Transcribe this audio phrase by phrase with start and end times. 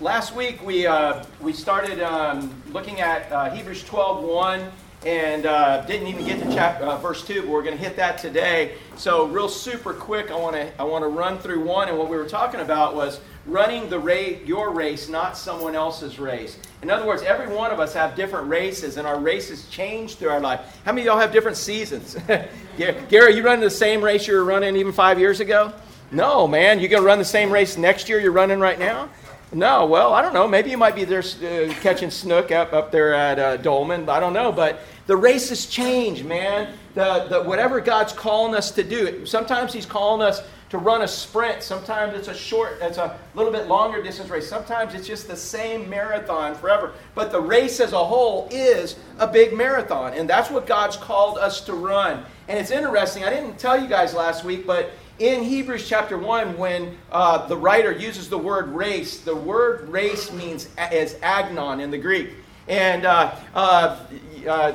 [0.00, 4.72] last week we, uh, we started um, looking at uh, Hebrews 12 1
[5.04, 7.96] and uh, didn't even get to chapter, uh, verse 2, but we're going to hit
[7.96, 8.74] that today.
[8.96, 11.88] So, real super quick, I want to I wanna run through one.
[11.88, 16.18] And what we were talking about was running the race, your race, not someone else's
[16.18, 16.58] race.
[16.82, 20.28] In other words, every one of us have different races, and our races change through
[20.28, 20.60] our life.
[20.84, 22.16] How many of y'all have different seasons?
[23.08, 25.72] Gary, you running the same race you were running even five years ago?
[26.12, 26.78] No, man.
[26.78, 29.08] you're going to run the same race next year you're running right now?
[29.52, 30.46] No, well, I don't know.
[30.46, 34.08] Maybe you might be there uh, catching snook up, up there at uh, Dolman.
[34.08, 34.52] I don't know.
[34.52, 36.72] But the races change, man.
[36.94, 39.26] The, the, whatever God's calling us to do.
[39.26, 41.64] Sometimes He's calling us to run a sprint.
[41.64, 44.48] Sometimes it's a short, it's a little bit longer distance race.
[44.48, 46.92] Sometimes it's just the same marathon forever.
[47.16, 50.14] But the race as a whole is a big marathon.
[50.14, 52.24] And that's what God's called us to run.
[52.46, 53.24] And it's interesting.
[53.24, 57.56] I didn't tell you guys last week, but in Hebrews chapter 1, when uh, the
[57.56, 62.30] writer uses the word race, the word race means as agon in the Greek.
[62.66, 64.00] And uh, uh,
[64.48, 64.72] uh,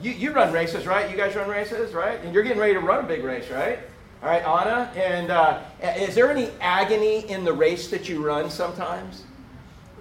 [0.00, 1.10] you, you run races, right?
[1.10, 2.20] You guys run races, right?
[2.20, 3.80] And you're getting ready to run a big race, right?
[4.22, 4.92] All right, Anna.
[4.94, 9.24] And uh, is there any agony in the race that you run sometimes?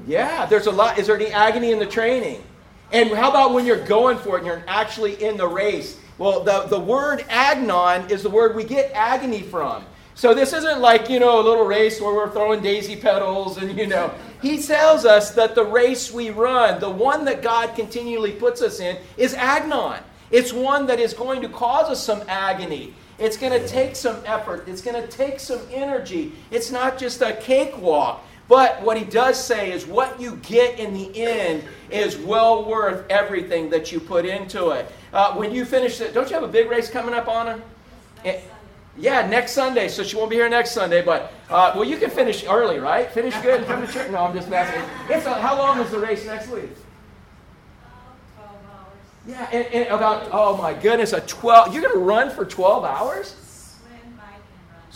[0.05, 0.99] Yeah, there's a lot.
[0.99, 2.43] Is there any agony in the training?
[2.91, 5.97] And how about when you're going for it and you're actually in the race?
[6.21, 9.83] Well, the, the word agon is the word we get agony from.
[10.13, 13.75] So this isn't like, you know, a little race where we're throwing daisy petals and,
[13.75, 14.13] you know.
[14.39, 18.79] He tells us that the race we run, the one that God continually puts us
[18.79, 19.97] in, is agon.
[20.29, 22.93] It's one that is going to cause us some agony.
[23.17, 24.67] It's going to take some effort.
[24.67, 26.33] It's going to take some energy.
[26.51, 28.23] It's not just a cakewalk.
[28.51, 33.09] But what he does say is what you get in the end is well worth
[33.09, 34.91] everything that you put into it.
[35.13, 38.41] Uh, when you finish it, don't you have a big race coming up on her?
[38.97, 39.87] Yeah, next Sunday.
[39.87, 43.09] So she won't be here next Sunday, but uh, well, you can finish early, right?
[43.09, 44.11] Finish good and come to church.
[44.11, 44.83] No, I'm just messing.
[45.07, 46.71] It's a, how long is the race next week?
[49.25, 51.73] Yeah, and, and about oh my goodness, a twelve.
[51.73, 53.33] You're going to run for twelve hours?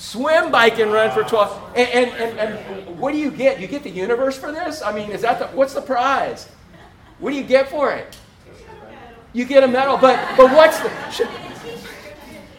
[0.05, 1.73] Swim, bike, and run for 12.
[1.75, 3.59] And, and, and, and, what do you get?
[3.59, 4.81] You get the universe for this?
[4.81, 6.47] I mean, is that the, what's the prize?
[7.19, 8.15] What do you get for it?
[9.33, 11.27] You get a medal, but but what's the should,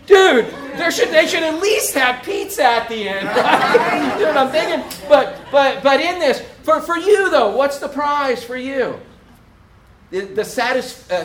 [0.07, 0.45] dude?
[0.77, 3.27] There should they should at least have pizza at the end.
[3.37, 4.37] Right?
[4.37, 5.09] I'm thinking?
[5.09, 9.01] But but but in this, for for you though, what's the prize for you?
[10.11, 11.25] The, the satis, uh,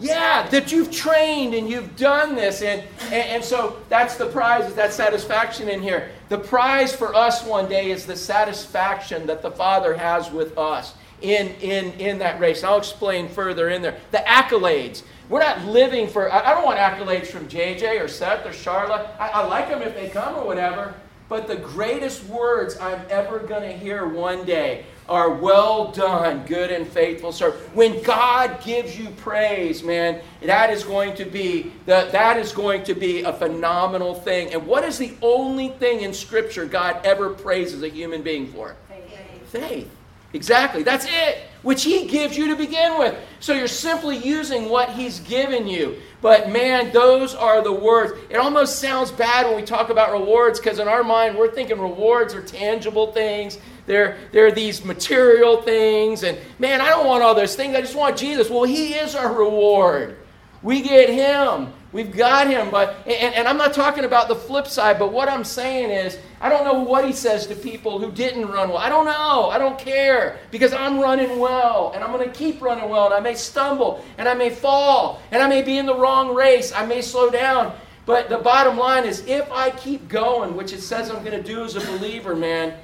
[0.00, 2.62] yeah, that you've trained and you've done this.
[2.62, 6.10] And, and, and, so that's the prize, is that satisfaction in here.
[6.28, 10.94] The prize for us one day is the satisfaction that the Father has with us
[11.22, 12.64] in, in, in that race.
[12.64, 13.98] I'll explain further in there.
[14.10, 15.02] The accolades.
[15.28, 19.06] We're not living for, I, don't want accolades from JJ or Seth or Charlotte.
[19.18, 20.94] I, I like them if they come or whatever.
[21.28, 26.70] But the greatest words I'm ever going to hear one day are well done, good
[26.70, 27.62] and faithful servant.
[27.74, 32.84] When God gives you praise, man, that is going to be that that is going
[32.84, 34.52] to be a phenomenal thing.
[34.52, 38.76] And what is the only thing in Scripture God ever praises a human being for?
[38.88, 39.48] Faith.
[39.48, 39.90] Faith.
[40.32, 40.84] Exactly.
[40.84, 43.16] That's it, which He gives you to begin with.
[43.40, 46.00] So you're simply using what He's given you.
[46.22, 48.12] But man, those are the words.
[48.30, 51.80] It almost sounds bad when we talk about rewards because in our mind, we're thinking
[51.80, 53.58] rewards are tangible things.
[53.86, 56.22] They're, they're these material things.
[56.22, 57.74] And man, I don't want all those things.
[57.74, 58.50] I just want Jesus.
[58.50, 60.16] Well, He is our reward.
[60.62, 61.72] We get Him.
[61.92, 65.28] We've got him, but and, and, I'm not talking about the flip side, but what
[65.28, 68.78] I'm saying is I don't know what he says to people who didn't run well.
[68.78, 69.50] I don't know.
[69.50, 73.14] I don't care because I'm running well and I'm going to keep running well and
[73.14, 76.72] I may stumble and I may fall and I may be in the wrong race.
[76.72, 77.74] I may slow down.
[78.06, 81.42] But the bottom line is if I keep going, which it says I'm going to
[81.42, 82.74] do as a believer, man,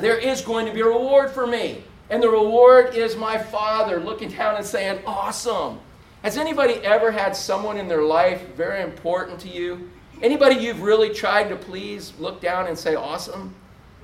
[0.00, 1.82] there is going to be a reward for me.
[2.10, 5.80] And the reward is my Father looking down and saying, Awesome.
[6.22, 9.90] Has anybody ever had someone in their life very important to you?
[10.22, 13.54] Anybody you've really tried to please look down and say, awesome?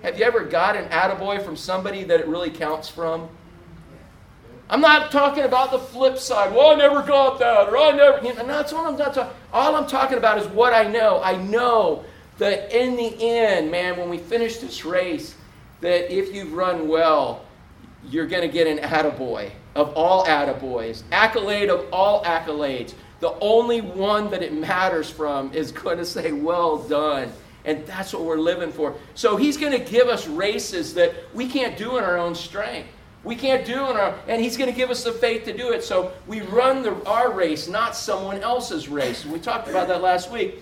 [0.03, 3.29] Have you ever got an attaboy from somebody that it really counts from?
[4.69, 6.55] I'm not talking about the flip side.
[6.55, 8.25] Well, I never got that, or I never.
[8.25, 9.35] You know, that's what I'm not talking.
[9.53, 11.21] All I'm talking about is what I know.
[11.23, 12.05] I know
[12.39, 15.35] that in the end, man, when we finish this race,
[15.83, 17.45] that if you've run well,
[18.09, 22.95] you're going to get an attaboy of all attaboys, accolade of all accolades.
[23.21, 27.31] The only one that it matters from is going to say, Well done.
[27.65, 28.95] And that's what we're living for.
[29.15, 32.89] So he's going to give us races that we can't do in our own strength.
[33.23, 35.71] We can't do in our, and he's going to give us the faith to do
[35.71, 35.85] it.
[35.85, 39.25] So we run the, our race, not someone else's race.
[39.25, 40.59] We talked about that last week.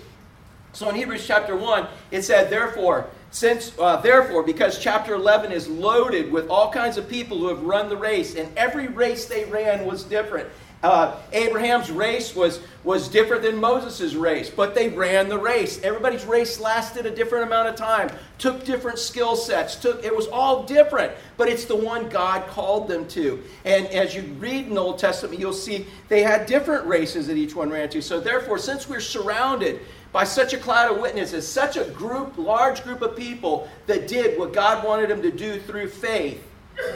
[0.75, 5.69] So in Hebrews chapter 1, it said, Therefore, since, uh, therefore, because chapter 11 is
[5.69, 9.45] loaded with all kinds of people who have run the race, and every race they
[9.45, 10.49] ran was different.
[10.83, 15.79] Uh, Abraham's race was, was different than Moses' race, but they ran the race.
[15.83, 20.27] Everybody's race lasted a different amount of time, took different skill sets, took, it was
[20.29, 23.43] all different, but it's the one God called them to.
[23.67, 27.37] And as you read in the Old Testament, you'll see they had different races that
[27.37, 28.01] each one ran to.
[28.01, 29.81] So therefore, since we're surrounded
[30.13, 34.39] by such a cloud of witnesses, such a group, large group of people that did
[34.39, 36.45] what God wanted them to do through faith,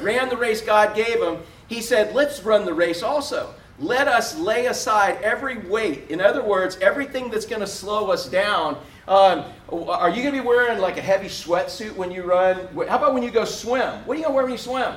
[0.00, 1.38] ran the race God gave them,
[1.69, 6.11] he said, let's run the race also let us lay aside every weight.
[6.11, 8.78] In other words, everything that's going to slow us down.
[9.08, 12.69] Um, are you going to be wearing like a heavy sweatsuit when you run?
[12.88, 13.93] How about when you go swim?
[14.06, 14.94] What are you going to wear when you swim?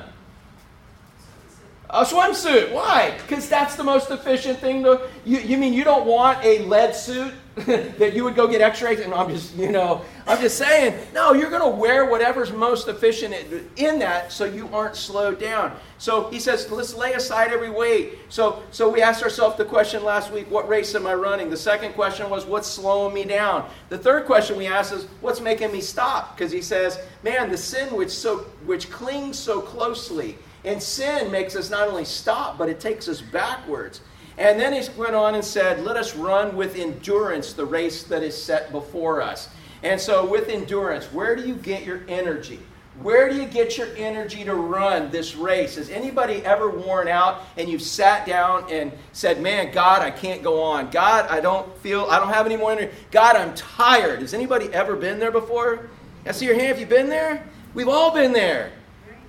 [1.90, 2.72] A swimsuit.
[2.72, 3.18] Why?
[3.18, 5.02] Because that's the most efficient thing to.
[5.26, 7.34] You, you mean you don't want a lead suit
[7.98, 11.34] that you would go get x-rays and i'm just you know i'm just saying no
[11.34, 13.34] you're going to wear whatever's most efficient
[13.78, 15.76] in that so you aren't slowed down.
[15.98, 18.20] So he says let's lay aside every weight.
[18.30, 21.50] So so we asked ourselves the question last week what race am i running?
[21.50, 23.70] The second question was what's slowing me down?
[23.90, 26.36] The third question we asked is what's making me stop?
[26.36, 31.56] Because he says man the sin which so which clings so closely and sin makes
[31.56, 34.02] us not only stop but it takes us backwards
[34.38, 38.24] and then he went on and said, Let us run with endurance the race that
[38.24, 39.50] is set before us.
[39.84, 42.60] And so, with endurance, where do you get your energy?
[43.02, 45.76] Where do you get your energy to run this race?
[45.76, 50.42] Has anybody ever worn out and you've sat down and said, Man, God, I can't
[50.44, 50.90] go on.
[50.90, 52.94] God, I don't feel, I don't have any more energy.
[53.12, 54.22] God, I'm tired.
[54.22, 55.90] Has anybody ever been there before?
[56.26, 56.68] I see your hand.
[56.68, 57.44] Have you been there?
[57.74, 58.72] We've all been there.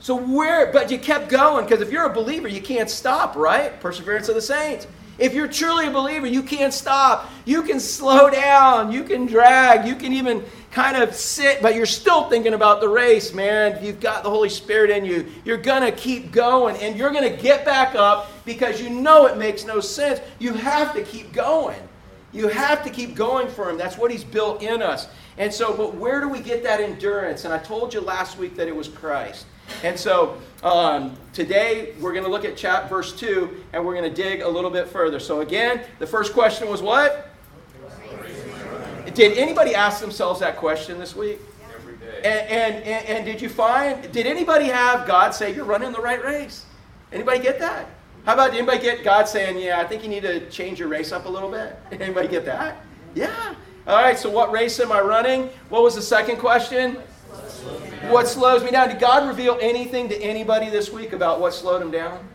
[0.00, 3.78] So where, but you kept going because if you're a believer, you can't stop, right?
[3.80, 4.86] Perseverance of the saints.
[5.18, 7.30] If you're truly a believer, you can't stop.
[7.44, 8.92] You can slow down.
[8.92, 9.86] You can drag.
[9.86, 13.84] You can even kind of sit, but you're still thinking about the race, man.
[13.84, 15.26] You've got the Holy Spirit in you.
[15.44, 19.26] You're going to keep going and you're going to get back up because you know
[19.26, 20.20] it makes no sense.
[20.38, 21.80] You have to keep going.
[22.32, 23.78] You have to keep going for Him.
[23.78, 25.08] That's what He's built in us.
[25.38, 27.44] And so, but where do we get that endurance?
[27.44, 29.46] And I told you last week that it was Christ.
[29.82, 34.08] And so um, today we're going to look at chapter verse 2 and we're going
[34.08, 35.20] to dig a little bit further.
[35.20, 37.30] So again, the first question was what?
[39.14, 41.40] Did anybody ask themselves that question this week?
[41.74, 42.16] Every day.
[42.18, 46.00] And, and, and, and did you find, did anybody have God say, you're running the
[46.00, 46.66] right race?
[47.12, 47.86] Anybody get that?
[48.24, 51.12] How about anybody get God saying, yeah, I think you need to change your race
[51.12, 51.78] up a little bit?
[52.00, 52.82] Anybody get that?
[53.14, 53.54] Yeah.
[53.86, 55.48] All right, so what race am I running?
[55.70, 56.98] What was the second question?
[58.10, 58.88] What slows me down?
[58.88, 62.26] Did God reveal anything to anybody this week about what slowed him down?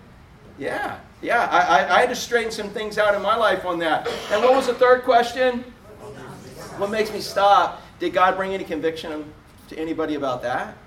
[0.57, 1.47] Yeah, yeah.
[1.51, 4.07] I, I, I, had to straighten some things out in my life on that.
[4.31, 5.63] And what was the third question?
[6.77, 7.81] What makes me stop?
[7.99, 9.31] Did God bring any conviction
[9.69, 10.77] to anybody about that?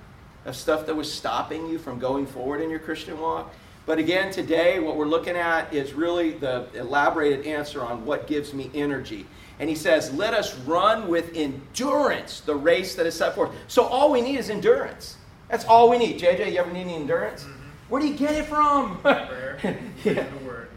[0.45, 3.53] Of stuff that was stopping you from going forward in your Christian walk?
[3.87, 8.53] But again, today, what we're looking at is really the elaborated answer on what gives
[8.53, 9.27] me energy.
[9.59, 13.53] And he says, Let us run with endurance the race that is set forth.
[13.69, 15.17] So all we need is endurance.
[15.49, 16.21] That's all we need.
[16.21, 17.45] JJ, you ever need any endurance?
[17.45, 17.53] Mm-hmm.
[17.89, 18.99] Where do you get it from?
[18.99, 19.59] Prayer.
[20.05, 20.27] yeah.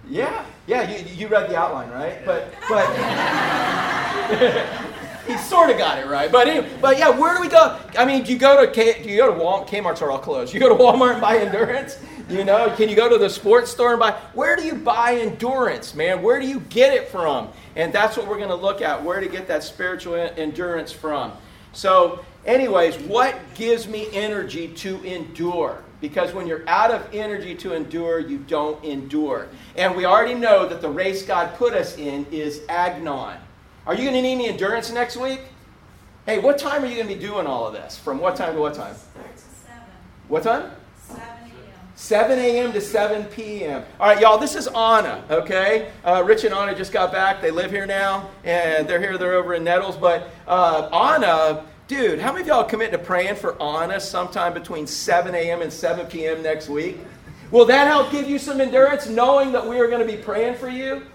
[0.07, 0.45] yeah.
[0.67, 2.23] Yeah, you, you read the outline, right?
[2.23, 2.85] But but
[5.27, 6.31] he sort of got it right.
[6.31, 7.79] But anyway, but yeah, where do we go?
[7.97, 9.67] I mean, do you go to K, do you go to Walmart?
[9.67, 10.53] Kmart's are all closed.
[10.53, 11.97] You go to Walmart and buy endurance?
[12.29, 14.12] You know, can you go to the sports store and buy?
[14.33, 16.21] Where do you buy endurance, man?
[16.21, 17.50] Where do you get it from?
[17.75, 21.31] And that's what we're going to look at where to get that spiritual endurance from.
[21.74, 25.83] So, anyways, what gives me energy to endure?
[26.01, 29.48] Because when you're out of energy to endure, you don't endure.
[29.75, 33.38] And we already know that the race God put us in is agon.
[33.88, 35.41] Are you going to need any endurance next week?
[36.27, 37.98] Hey, what time are you going to be doing all of this?
[37.98, 38.95] From what time to what time?
[40.27, 40.71] What time?
[42.00, 42.72] 7 a.m.
[42.72, 43.84] to 7 p.m.
[44.00, 45.91] All right, y'all, this is Anna, okay?
[46.06, 47.41] Uh, Rich and Anna just got back.
[47.41, 49.98] They live here now, and they're here, they're over in Nettles.
[49.98, 54.88] But uh, Anna, dude, how many of y'all commit to praying for Anna sometime between
[54.88, 55.62] 7 a.m.
[55.62, 56.41] and 7 p.m.
[56.41, 57.00] next week?
[57.51, 60.56] Will that help give you some endurance knowing that we are going to be praying
[60.56, 61.06] for you?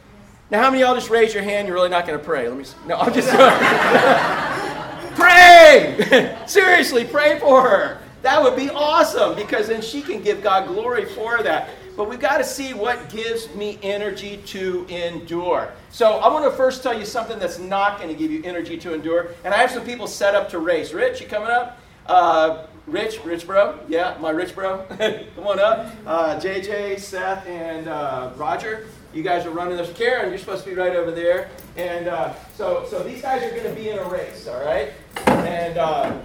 [0.50, 1.66] Now, how many of y'all just raise your hand?
[1.66, 2.46] You're really not going to pray.
[2.46, 2.64] Let me.
[2.86, 3.30] No, I'm just.
[5.16, 6.36] pray.
[6.46, 8.03] Seriously, pray for her.
[8.24, 11.68] That would be awesome because then she can give God glory for that.
[11.94, 15.70] But we've got to see what gives me energy to endure.
[15.90, 18.78] So I want to first tell you something that's not going to give you energy
[18.78, 19.34] to endure.
[19.44, 20.94] And I have some people set up to race.
[20.94, 21.78] Rich, you coming up?
[22.06, 24.86] Uh, Rich, Rich bro, yeah, my Rich bro,
[25.36, 25.90] come on up.
[26.06, 29.92] Uh, JJ, Seth, and uh, Roger, you guys are running this.
[29.92, 31.50] Karen, you're supposed to be right over there.
[31.76, 34.92] And uh, so, so these guys are going to be in a race, all right?
[35.26, 36.18] And uh,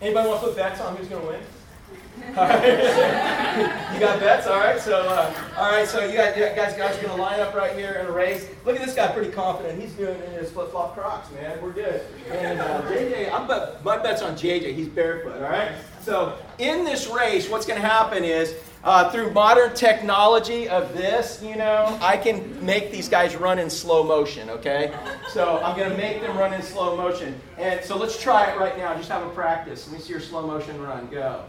[0.00, 1.40] Anybody want to put bets on who's going to win?
[2.36, 2.62] All right.
[3.94, 4.80] you got bets, all right.
[4.80, 5.86] So, uh, all right.
[5.86, 8.48] So you got you guys, guys going to line up right here in a race.
[8.64, 9.80] Look at this guy, pretty confident.
[9.80, 11.60] He's doing it in his flip flop Crocs, man.
[11.62, 12.00] We're good.
[12.30, 14.74] And uh, JJ, I'm bet, my bet's on JJ.
[14.74, 15.72] He's barefoot, all right.
[16.00, 18.54] So in this race, what's going to happen is
[18.84, 23.68] uh, through modern technology of this, you know, I can make these guys run in
[23.68, 24.94] slow motion, okay?
[25.28, 27.38] So I'm going to make them run in slow motion.
[27.58, 28.94] And so let's try it right now.
[28.96, 29.86] Just have a practice.
[29.86, 31.08] Let me see your slow motion run.
[31.08, 31.44] Go.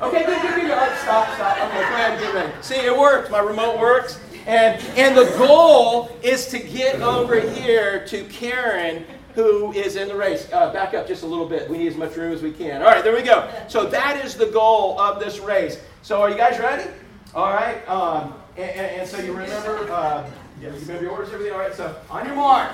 [0.00, 0.70] Okay, good, good, good.
[0.70, 1.56] Oh, stop, stop.
[1.56, 2.52] Okay, go ahead and get ready.
[2.62, 3.30] See, it works.
[3.30, 4.20] My remote works.
[4.46, 9.04] And, and the goal is to get over here to Karen
[9.38, 10.48] who is in the race.
[10.52, 11.70] Uh, back up just a little bit.
[11.70, 12.82] We need as much room as we can.
[12.82, 13.48] All right, there we go.
[13.68, 15.80] So that is the goal of this race.
[16.02, 16.90] So are you guys ready?
[17.34, 17.86] All right.
[17.88, 20.28] Um, and, and, and, so you remember, uh,
[20.60, 21.52] you remember your orders, everything.
[21.52, 21.74] All right.
[21.74, 22.72] So on your mark,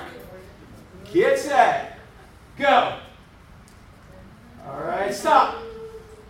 [1.11, 1.99] get set,
[2.57, 2.97] go.
[4.67, 5.57] All right, stop.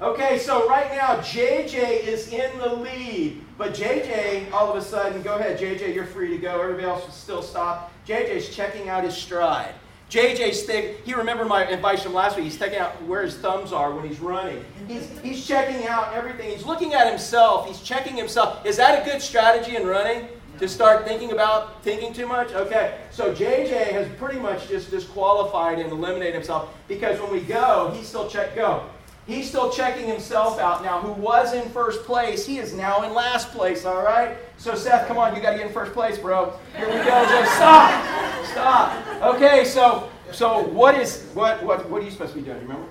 [0.02, 5.22] Okay, so right now JJ is in the lead, but JJ all of a sudden,
[5.22, 6.60] go ahead, JJ, you're free to go.
[6.60, 7.94] Everybody else still stop.
[8.06, 9.74] JJ's checking out his stride.
[10.16, 12.46] JJ's thing, he remembered my advice from last week.
[12.46, 14.64] He's checking out where his thumbs are when he's running.
[14.88, 16.52] He's, he's checking out everything.
[16.52, 17.68] He's looking at himself.
[17.68, 18.66] He's checking himself.
[18.66, 20.30] Is that a good strategy in running?
[20.60, 22.54] To start thinking about thinking too much?
[22.54, 27.92] Okay, so JJ has pretty much just disqualified and eliminated himself because when we go,
[27.94, 28.90] he's still check go.
[29.28, 31.02] He's still checking himself out now.
[31.02, 34.38] Who was in first place, he is now in last place, all right?
[34.58, 36.54] So, Seth, come on, you got to get in first place, bro.
[36.78, 37.04] Here we go.
[37.04, 38.46] Just stop.
[38.46, 39.36] Stop.
[39.36, 42.58] Okay, so so what is what what what are you supposed to be doing?
[42.58, 42.88] You remember?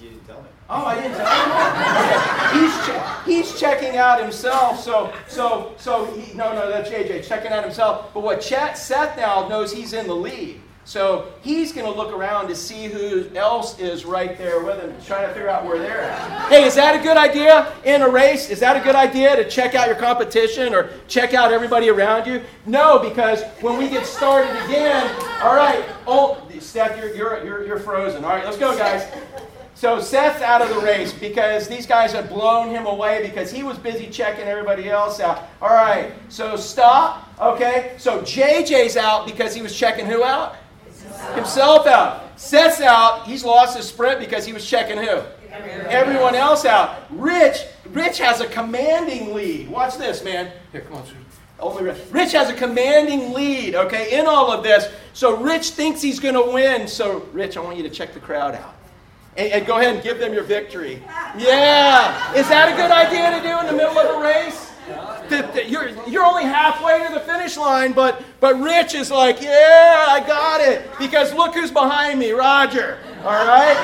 [0.00, 0.48] You didn't tell me.
[0.70, 1.52] Oh, I didn't tell you.
[2.00, 2.60] Okay.
[2.60, 4.80] He's che- he's checking out himself.
[4.80, 8.12] So so so he, no no that's JJ checking out himself.
[8.14, 10.60] But what Chet Seth now knows he's in the lead.
[10.84, 14.92] So he's going to look around to see who else is right there with him,
[15.04, 16.48] trying to figure out where they're at.
[16.48, 18.50] Hey, is that a good idea in a race?
[18.50, 22.26] Is that a good idea to check out your competition or check out everybody around
[22.26, 22.42] you?
[22.66, 25.06] No, because when we get started again,
[25.42, 28.24] all right, oh, Steph, you're, you're, you're, you're frozen.
[28.24, 29.06] All right, let's go, guys.
[29.74, 33.62] So Seth's out of the race because these guys have blown him away because he
[33.62, 35.48] was busy checking everybody else out.
[35.62, 37.26] All right, so stop.
[37.40, 40.56] Okay, so JJ's out because he was checking who out?
[41.34, 42.38] Himself out.
[42.38, 43.26] Seth's out.
[43.26, 45.20] He's lost his sprint because he was checking who?
[45.50, 47.04] Everyone else out.
[47.10, 49.68] Rich, Rich has a commanding lead.
[49.68, 50.52] Watch this, man.
[50.72, 51.04] Here, come on.
[51.58, 51.98] Only Rich.
[52.10, 54.90] Rich has a commanding lead, okay, in all of this.
[55.12, 56.88] So Rich thinks he's going to win.
[56.88, 58.74] So, Rich, I want you to check the crowd out.
[59.36, 61.02] And, and go ahead and give them your victory.
[61.36, 62.32] Yeah.
[62.34, 64.69] Is that a good idea to do in the middle of a race?
[65.68, 70.20] You're, you're only halfway to the finish line, but, but Rich is like, yeah, I
[70.26, 70.88] got it.
[70.98, 72.98] Because look who's behind me, Roger.
[73.24, 73.76] All right?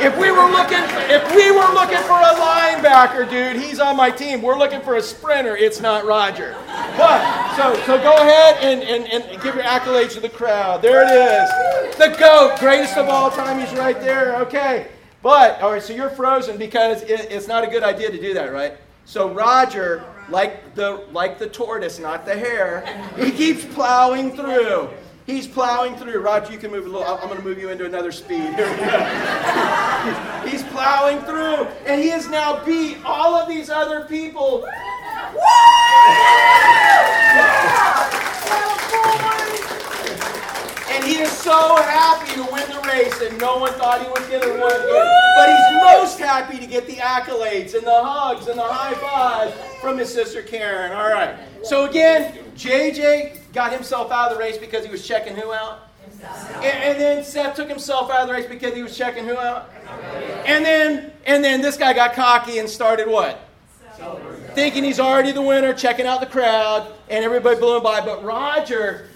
[0.00, 0.78] If we were looking,
[1.10, 4.40] if we were looking for a linebacker, dude, he's on my team.
[4.40, 5.56] We're looking for a sprinter.
[5.56, 6.56] It's not Roger.
[6.96, 10.80] But so so go ahead and, and, and give your accolades to the crowd.
[10.80, 11.96] There it is.
[11.96, 13.60] The GOAT, greatest of all time.
[13.60, 14.36] He's right there.
[14.36, 14.88] Okay.
[15.22, 18.32] But all right, so you're frozen because it, it's not a good idea to do
[18.32, 18.78] that, right?
[19.10, 22.86] So Roger, like the like the tortoise, not the hare,
[23.16, 24.88] he keeps plowing through.
[25.26, 26.20] He's plowing through.
[26.20, 27.04] Roger, you can move a little.
[27.04, 28.54] I'm going to move you into another speed.
[30.48, 34.64] He's plowing through, and he has now beat all of these other people.
[40.90, 44.26] And he is so happy to win the race, and no one thought he was
[44.28, 44.60] going to win.
[44.60, 45.34] it.
[45.36, 49.54] But he's most happy to get the accolades and the hugs and the high fives
[49.80, 50.92] from his sister Karen.
[50.92, 51.36] All right.
[51.62, 55.88] So again, JJ got himself out of the race because he was checking who out?
[56.56, 59.36] And, and, then Seth took himself out of the race because he was checking who
[59.36, 59.70] out?
[60.44, 63.48] And then and then this guy got cocky and started what?
[64.54, 68.00] Thinking he's already the winner, checking out the crowd, and everybody blew him by.
[68.00, 69.09] But Roger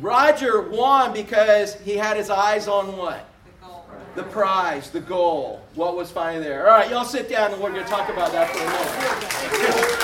[0.00, 3.28] Roger won because he had his eyes on what?
[4.14, 5.62] The prize, the goal.
[5.74, 6.68] What was finally there?
[6.70, 9.96] All right, y'all sit down and we're going to talk about that for a minute.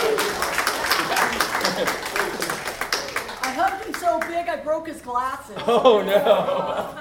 [3.42, 5.56] I hugged him so big I broke his glasses.
[5.66, 6.98] Oh, no.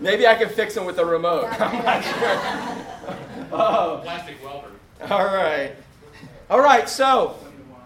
[0.00, 1.48] Maybe I can fix him with the remote.
[1.60, 2.40] I'm not sure.
[3.52, 4.00] Oh.
[4.02, 4.68] Plastic welder.
[5.10, 5.72] All right.
[6.50, 7.36] All right, so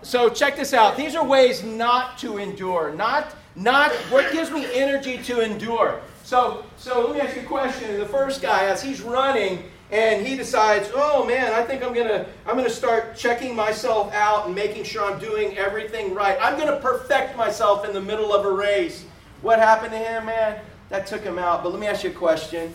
[0.07, 0.97] so check this out.
[0.97, 2.95] These are ways not to endure.
[2.95, 6.01] Not, not what gives me energy to endure.
[6.23, 7.99] So, so let me ask you a question.
[7.99, 12.25] The first guy, as he's running, and he decides, oh man, I think I'm gonna,
[12.47, 16.39] I'm gonna start checking myself out and making sure I'm doing everything right.
[16.41, 19.05] I'm gonna perfect myself in the middle of a race.
[19.43, 20.61] What happened to him, man?
[20.89, 21.65] That took him out.
[21.65, 22.73] But let me ask you a question.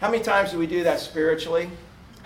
[0.00, 1.70] How many times do we do that spiritually?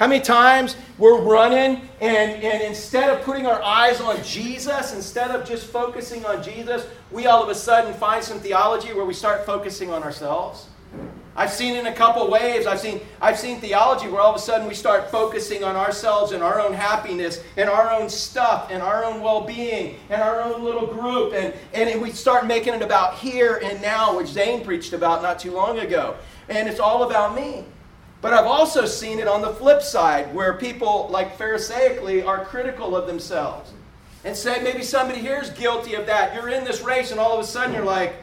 [0.02, 5.30] How many times we're running and, and instead of putting our eyes on Jesus, instead
[5.30, 9.14] of just focusing on Jesus, we all of a sudden find some theology where we
[9.14, 10.66] start focusing on ourselves?
[11.36, 12.66] I've seen in a couple waves.
[12.66, 16.32] I've seen, I've seen theology where all of a sudden we start focusing on ourselves
[16.32, 20.42] and our own happiness and our own stuff and our own well being and our
[20.42, 21.32] own little group.
[21.32, 25.38] And, and we start making it about here and now, which Zane preached about not
[25.38, 26.16] too long ago.
[26.48, 27.66] And it's all about me.
[28.22, 32.96] But I've also seen it on the flip side where people, like Pharisaically, are critical
[32.96, 33.70] of themselves
[34.24, 36.34] and say maybe somebody here is guilty of that.
[36.34, 38.14] You're in this race and all of a sudden you're like,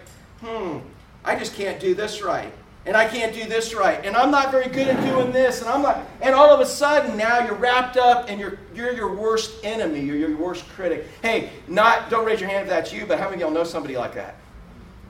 [0.42, 0.80] hmm,
[1.24, 2.52] I just can't do this right
[2.86, 5.70] and I can't do this right, and I'm not very good at doing this, and
[5.70, 9.14] I'm not, and all of a sudden now you're wrapped up and you're you're your
[9.14, 11.06] worst enemy, you're your worst critic.
[11.22, 13.64] Hey, not don't raise your hand if that's you, but how many of y'all know
[13.64, 14.38] somebody like that?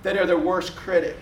[0.04, 1.16] That are their worst critic.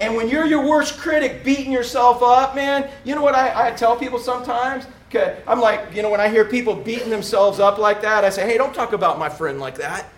[0.00, 3.70] And when you're your worst critic, beating yourself up, man, you know what I, I
[3.70, 4.86] tell people sometimes?
[5.46, 8.46] I'm like, you know, when I hear people beating themselves up like that, I say,
[8.46, 10.08] hey, don't talk about my friend like that.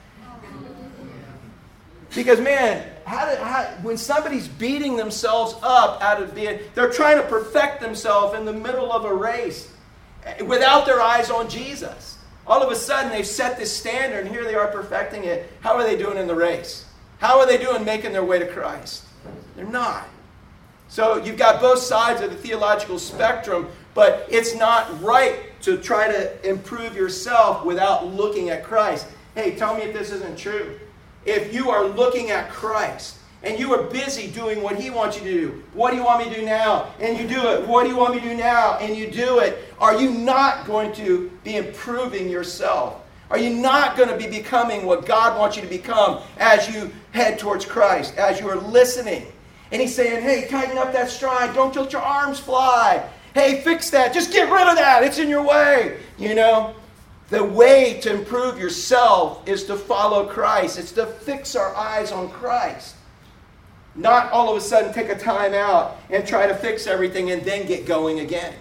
[2.14, 7.18] Because, man, how did, how, when somebody's beating themselves up out of being, they're trying
[7.18, 9.70] to perfect themselves in the middle of a race
[10.24, 12.18] eh, without their eyes on Jesus.
[12.46, 15.52] All of a sudden, they've set this standard, and here they are perfecting it.
[15.60, 16.86] How are they doing in the race?
[17.18, 19.05] How are they doing making their way to Christ?
[19.56, 20.06] They're not.
[20.88, 26.06] So you've got both sides of the theological spectrum, but it's not right to try
[26.06, 29.08] to improve yourself without looking at Christ.
[29.34, 30.78] Hey, tell me if this isn't true
[31.26, 35.24] if you are looking at Christ and you are busy doing what He wants you
[35.24, 36.92] to do, what do you want me to do now?
[37.00, 37.66] And you do it.
[37.66, 38.78] What do you want me to do now?
[38.78, 39.58] And you do it.
[39.78, 43.02] Are you not going to be improving yourself?
[43.28, 46.92] Are you not going to be becoming what God wants you to become as you
[47.10, 49.26] head towards Christ, as you are listening?
[49.72, 51.54] And He's saying, hey, tighten up that stride.
[51.54, 53.08] Don't let your arms fly.
[53.34, 54.14] Hey, fix that.
[54.14, 55.02] Just get rid of that.
[55.02, 55.98] It's in your way.
[56.18, 56.74] You know?
[57.28, 60.78] The way to improve yourself is to follow Christ.
[60.78, 62.94] It's to fix our eyes on Christ.
[63.96, 67.42] Not all of a sudden take a time out and try to fix everything and
[67.42, 68.54] then get going again.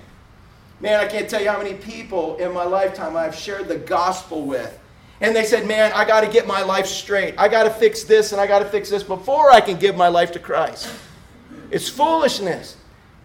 [0.79, 4.45] Man, I can't tell you how many people in my lifetime I've shared the gospel
[4.45, 4.79] with.
[5.21, 7.35] And they said, Man, I got to get my life straight.
[7.37, 9.95] I got to fix this and I got to fix this before I can give
[9.95, 10.93] my life to Christ.
[11.71, 12.77] It's foolishness.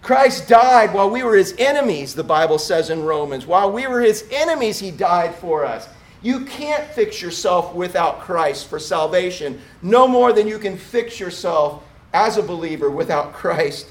[0.02, 3.46] Christ died while we were his enemies, the Bible says in Romans.
[3.46, 5.88] While we were his enemies, he died for us.
[6.22, 11.82] You can't fix yourself without Christ for salvation, no more than you can fix yourself
[12.12, 13.90] as a believer without Christ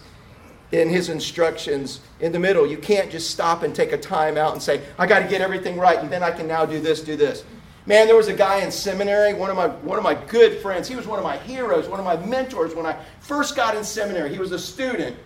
[0.71, 2.67] in his instructions in the middle.
[2.67, 5.41] You can't just stop and take a time out and say, I got to get
[5.41, 7.43] everything right, and then I can now do this, do this.
[7.89, 10.87] Man, there was a guy in seminary, one of my one of my good friends.
[10.87, 13.83] He was one of my heroes, one of my mentors when I first got in
[13.83, 14.31] seminary.
[14.31, 15.17] He was a student.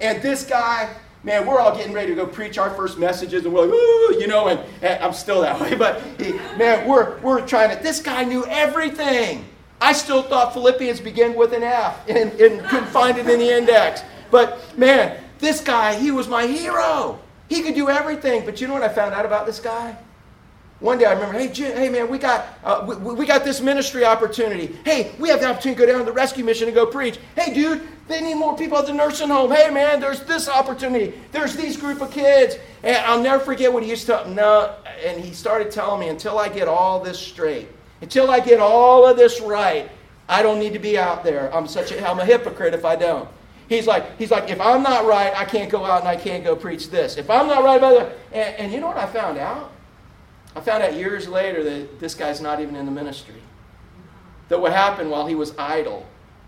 [0.00, 3.52] And this guy, man, we're all getting ready to go preach our first messages, and
[3.52, 5.74] we're like, ooh, you know, and, and I'm still that way.
[5.74, 7.82] But he, man, we're we're trying to.
[7.82, 9.44] This guy knew everything.
[9.80, 13.56] I still thought Philippians began with an F and, and couldn't find it in the
[13.56, 14.04] index.
[14.30, 17.18] But man, this guy, he was my hero.
[17.48, 18.44] He could do everything.
[18.44, 19.96] But you know what I found out about this guy?
[20.84, 23.62] One day I remember, hey, Jim, hey man, we got, uh, we, we, got this
[23.62, 24.76] ministry opportunity.
[24.84, 27.18] Hey, we have the opportunity to go down to the rescue mission and go preach.
[27.36, 29.50] Hey, dude, they need more people at the nursing home.
[29.50, 31.18] Hey, man, there's this opportunity.
[31.32, 32.56] There's these group of kids.
[32.82, 36.38] And I'll never forget what he used to, no, and he started telling me, until
[36.38, 37.68] I get all this straight,
[38.02, 39.90] until I get all of this right,
[40.28, 41.50] I don't need to be out there.
[41.54, 43.26] I'm such a, I'm a hypocrite if I don't.
[43.70, 46.44] He's like, he's like, if I'm not right, I can't go out and I can't
[46.44, 47.16] go preach this.
[47.16, 49.70] If I'm not right about it, and, and you know what I found out?
[50.56, 53.42] I found out years later that this guy's not even in the ministry.
[54.48, 56.06] That what happened while he was idle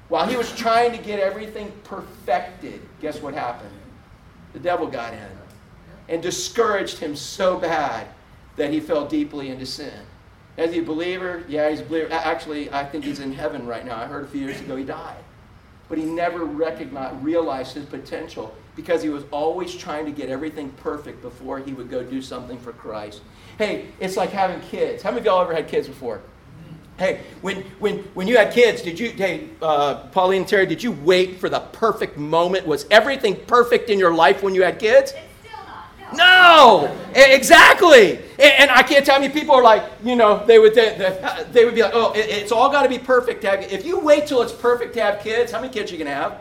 [0.09, 3.71] while he was trying to get everything perfected, guess what happened?
[4.53, 5.29] The devil got in
[6.09, 8.07] and discouraged him so bad
[8.55, 9.93] that he fell deeply into sin.
[10.57, 11.45] He a believer?
[11.49, 12.13] Yeah, he's a believer.
[12.13, 13.97] Actually, I think he's in heaven right now.
[13.97, 15.23] I heard a few years ago he died.
[15.89, 20.71] But he never recognized, realized his potential because he was always trying to get everything
[20.71, 23.21] perfect before he would go do something for Christ.
[23.59, 25.03] Hey, it's like having kids.
[25.03, 26.21] How many of y'all ever had kids before?
[26.99, 30.83] Hey, when, when, when you had kids, did you, hey, uh, Pauline and Terry, did
[30.83, 32.67] you wait for the perfect moment?
[32.67, 35.13] Was everything perfect in your life when you had kids?
[36.15, 38.19] No, exactly.
[38.39, 41.19] And, I can't tell you, people are like, you know, they would they,
[41.53, 43.61] they would be like, oh, it's all got to be perfect to have.
[43.61, 46.15] If you wait till it's perfect to have kids, how many kids are you gonna
[46.15, 46.41] have?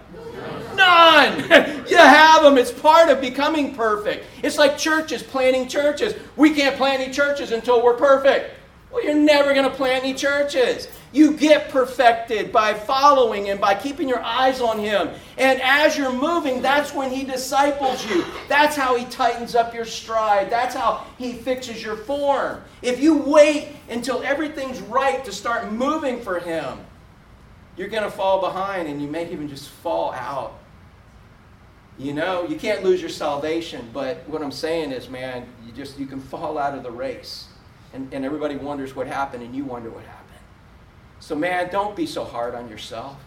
[0.75, 1.85] None.
[1.87, 2.57] you have them.
[2.57, 4.25] It's part of becoming perfect.
[4.43, 6.13] It's like churches, planning churches.
[6.35, 8.51] We can't plan any churches until we're perfect.
[8.91, 10.87] Well, you're never going to plant any churches.
[11.11, 15.09] You get perfected by following Him, by keeping your eyes on Him.
[15.37, 18.23] And as you're moving, that's when He disciples you.
[18.47, 20.49] That's how He tightens up your stride.
[20.49, 22.61] That's how He fixes your form.
[22.81, 26.79] If you wait until everything's right to start moving for Him,
[27.77, 30.57] you're going to fall behind and you may even just fall out.
[31.97, 35.97] You know, you can't lose your salvation, but what I'm saying is, man, you just
[35.97, 37.47] you can fall out of the race
[37.93, 40.39] and, and everybody wonders what happened, and you wonder what happened.
[41.21, 43.17] So, man, don't be so hard on yourself.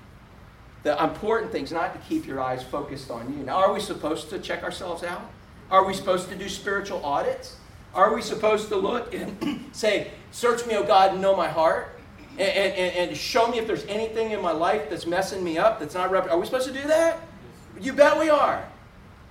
[0.82, 3.42] The important thing is not to keep your eyes focused on you.
[3.44, 5.22] Now, are we supposed to check ourselves out?
[5.70, 7.56] Are we supposed to do spiritual audits?
[7.94, 11.98] Are we supposed to look and say, Search me, O God, and know my heart?
[12.32, 15.80] And, and, and, show me if there's anything in my life that's messing me up,
[15.80, 17.18] that's not rep- Are we supposed to do that?
[17.80, 18.66] You bet we are.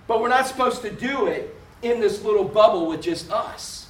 [0.07, 3.87] But we're not supposed to do it in this little bubble with just us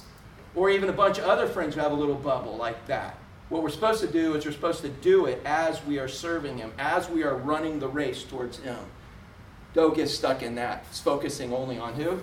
[0.54, 3.16] or even a bunch of other friends who have a little bubble like that.
[3.48, 6.58] What we're supposed to do is we're supposed to do it as we are serving
[6.58, 8.78] Him, as we are running the race towards Him.
[9.72, 10.84] Don't get stuck in that.
[10.90, 12.20] It's focusing only on who?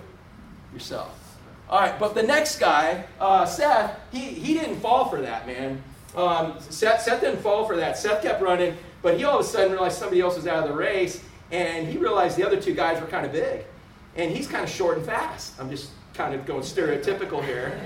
[0.73, 1.37] Yourself.
[1.69, 5.81] All right, but the next guy, uh, Seth, he, he didn't fall for that, man.
[6.15, 7.97] Um, Seth, Seth didn't fall for that.
[7.97, 10.69] Seth kept running, but he all of a sudden realized somebody else was out of
[10.69, 13.65] the race, and he realized the other two guys were kind of big.
[14.15, 15.59] And he's kind of short and fast.
[15.59, 17.77] I'm just kind of going stereotypical here.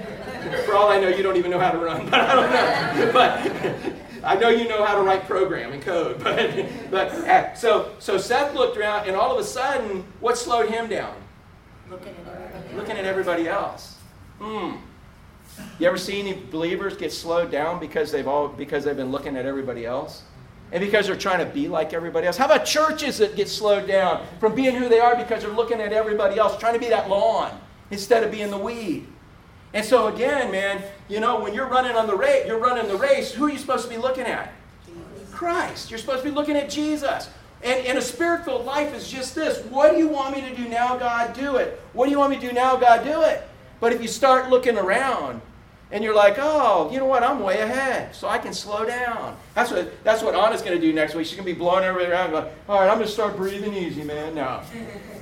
[0.65, 3.12] For all I know, you don't even know how to run, but I don't know.
[3.12, 3.93] But
[4.24, 6.19] I know you know how to write program and code.
[6.24, 10.69] But, but uh, so, so Seth looked around, and all of a sudden, what slowed
[10.69, 11.15] him down?
[11.89, 13.98] Looking at everybody Looking at everybody else.
[14.39, 14.76] Hmm.
[15.80, 19.36] You ever see any believers get slowed down because they've all because they've been looking
[19.36, 20.24] at everybody else?
[20.72, 22.38] And because they're trying to be like everybody else?
[22.38, 25.82] How about churches that get slowed down from being who they are because they're looking
[25.82, 27.60] at everybody else, trying to be that lawn?
[27.92, 29.08] instead of being the weed.
[29.74, 32.98] And so again, man, you know, when you're running on the race, you're running the
[32.98, 34.54] race, who are you supposed to be looking at?
[35.32, 35.90] Christ.
[35.90, 37.30] You're supposed to be looking at Jesus.
[37.64, 39.64] And, and a spirit-filled life is just this.
[39.66, 41.34] What do you want me to do now, God?
[41.34, 41.80] Do it.
[41.94, 43.04] What do you want me to do now, God?
[43.04, 43.48] Do it.
[43.80, 45.42] But if you start looking around
[45.91, 47.23] and you're like, oh, you know what?
[47.23, 49.36] I'm way ahead, so I can slow down.
[49.56, 51.25] That's what that's what Anna's going to do next week.
[51.25, 53.73] She's going to be blowing everybody around, going, all right, I'm going to start breathing
[53.73, 54.36] easy, man.
[54.36, 54.62] Now,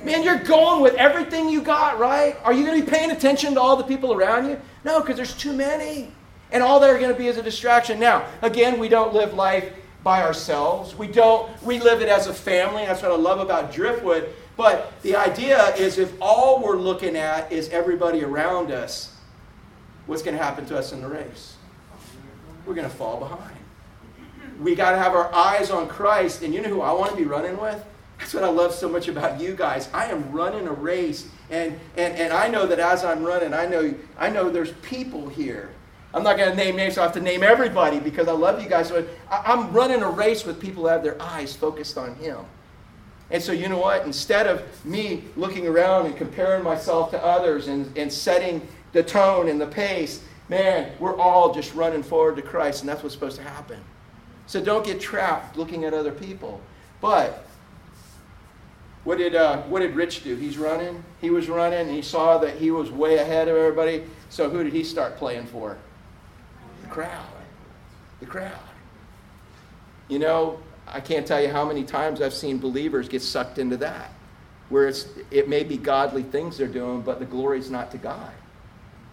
[0.04, 2.36] man, you're going with everything you got, right?
[2.44, 4.60] Are you going to be paying attention to all the people around you?
[4.84, 6.12] No, because there's too many,
[6.52, 7.98] and all they're going to be is a distraction.
[7.98, 9.72] Now, again, we don't live life
[10.04, 10.94] by ourselves.
[10.94, 11.50] We don't.
[11.62, 12.84] We live it as a family.
[12.84, 14.34] That's what I love about Driftwood.
[14.58, 19.14] But the idea is, if all we're looking at is everybody around us
[20.08, 21.54] what's going to happen to us in the race?
[22.66, 23.56] We're going to fall behind.
[24.60, 26.42] We got to have our eyes on Christ.
[26.42, 27.84] And you know who I want to be running with?
[28.18, 29.88] That's what I love so much about you guys.
[29.94, 31.28] I am running a race.
[31.50, 35.28] And, and, and I know that as I'm running, I know, I know there's people
[35.28, 35.70] here.
[36.12, 38.62] I'm not going to name names, so I have to name everybody because I love
[38.62, 38.88] you guys.
[38.88, 42.38] So I'm running a race with people who have their eyes focused on Him.
[43.30, 44.06] And so, you know what?
[44.06, 49.48] Instead of me looking around and comparing myself to others and, and setting the tone
[49.48, 53.36] and the pace, man, we're all just running forward to Christ, and that's what's supposed
[53.36, 53.80] to happen.
[54.46, 56.60] So don't get trapped looking at other people.
[57.00, 57.44] But
[59.04, 60.36] what did, uh, what did Rich do?
[60.36, 61.04] He's running.
[61.20, 61.80] He was running.
[61.80, 64.04] And he saw that he was way ahead of everybody.
[64.30, 65.76] So who did he start playing for?
[66.82, 67.26] The crowd.
[68.20, 68.52] The crowd.
[70.08, 73.76] You know, I can't tell you how many times I've seen believers get sucked into
[73.76, 74.10] that,
[74.70, 77.98] where it's, it may be godly things they're doing, but the glory is not to
[77.98, 78.32] God.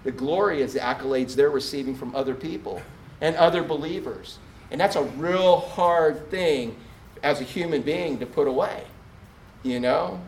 [0.05, 2.81] The glory is the accolades they're receiving from other people
[3.21, 4.37] and other believers.
[4.71, 6.75] And that's a real hard thing
[7.23, 8.83] as a human being to put away.
[9.63, 10.21] You know?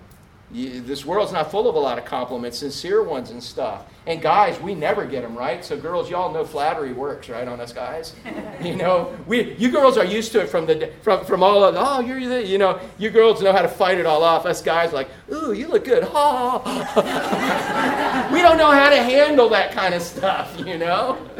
[0.49, 3.83] You, this world's not full of a lot of compliments, sincere ones and stuff.
[4.05, 5.63] And guys, we never get them right.
[5.63, 8.15] So girls, y'all know flattery works, right, on us guys.
[8.63, 11.75] you know, we you girls are used to it from the from from all of
[11.77, 14.45] oh you're the you know you girls know how to fight it all off.
[14.45, 16.03] Us guys like ooh you look good.
[16.03, 18.29] Ha.
[18.31, 21.17] we don't know how to handle that kind of stuff, you know.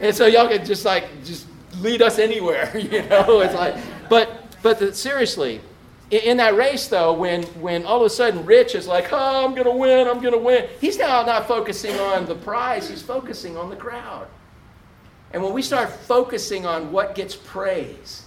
[0.00, 1.46] and so y'all can just like just
[1.80, 3.40] lead us anywhere, you know.
[3.40, 3.76] It's like,
[4.08, 5.60] but but the, seriously,
[6.10, 9.52] in that race, though, when, when all of a sudden Rich is like, oh, I'm
[9.52, 13.02] going to win, I'm going to win, he's now not focusing on the prize, he's
[13.02, 14.28] focusing on the crowd.
[15.32, 18.24] And when we start focusing on what gets praise,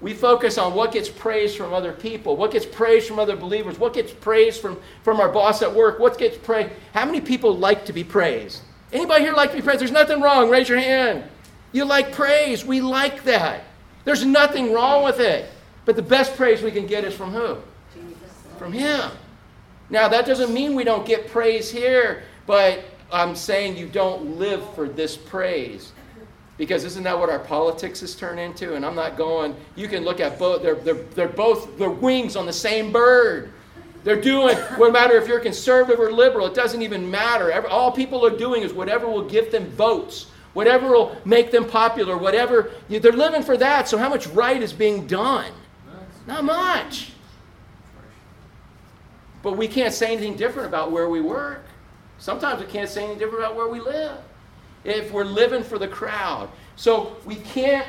[0.00, 3.78] we focus on what gets praise from other people, what gets praise from other believers,
[3.78, 6.70] what gets praise from, from our boss at work, what gets praise.
[6.92, 8.62] How many people like to be praised?
[8.92, 9.80] Anybody here like to be praised?
[9.80, 10.50] There's nothing wrong.
[10.50, 11.24] Raise your hand.
[11.72, 12.64] You like praise.
[12.64, 13.64] We like that.
[14.04, 15.50] There's nothing wrong with it.
[15.86, 17.56] But the best praise we can get is from who?
[18.58, 19.10] From Him.
[19.88, 24.62] Now, that doesn't mean we don't get praise here, but I'm saying you don't live
[24.74, 25.92] for this praise.
[26.58, 28.74] Because isn't that what our politics has turned into?
[28.74, 32.34] And I'm not going, you can look at both, they're, they're, they're both, they're wings
[32.34, 33.52] on the same bird.
[34.02, 37.66] They're doing, no matter if you're conservative or liberal, it doesn't even matter.
[37.68, 42.16] All people are doing is whatever will give them votes, whatever will make them popular,
[42.16, 42.70] whatever.
[42.88, 43.88] They're living for that.
[43.88, 45.52] So, how much right is being done?
[46.26, 47.12] Not much.
[49.42, 51.64] But we can't say anything different about where we work.
[52.18, 54.18] Sometimes we can't say anything different about where we live.
[54.84, 56.48] If we're living for the crowd.
[56.76, 57.86] So we can't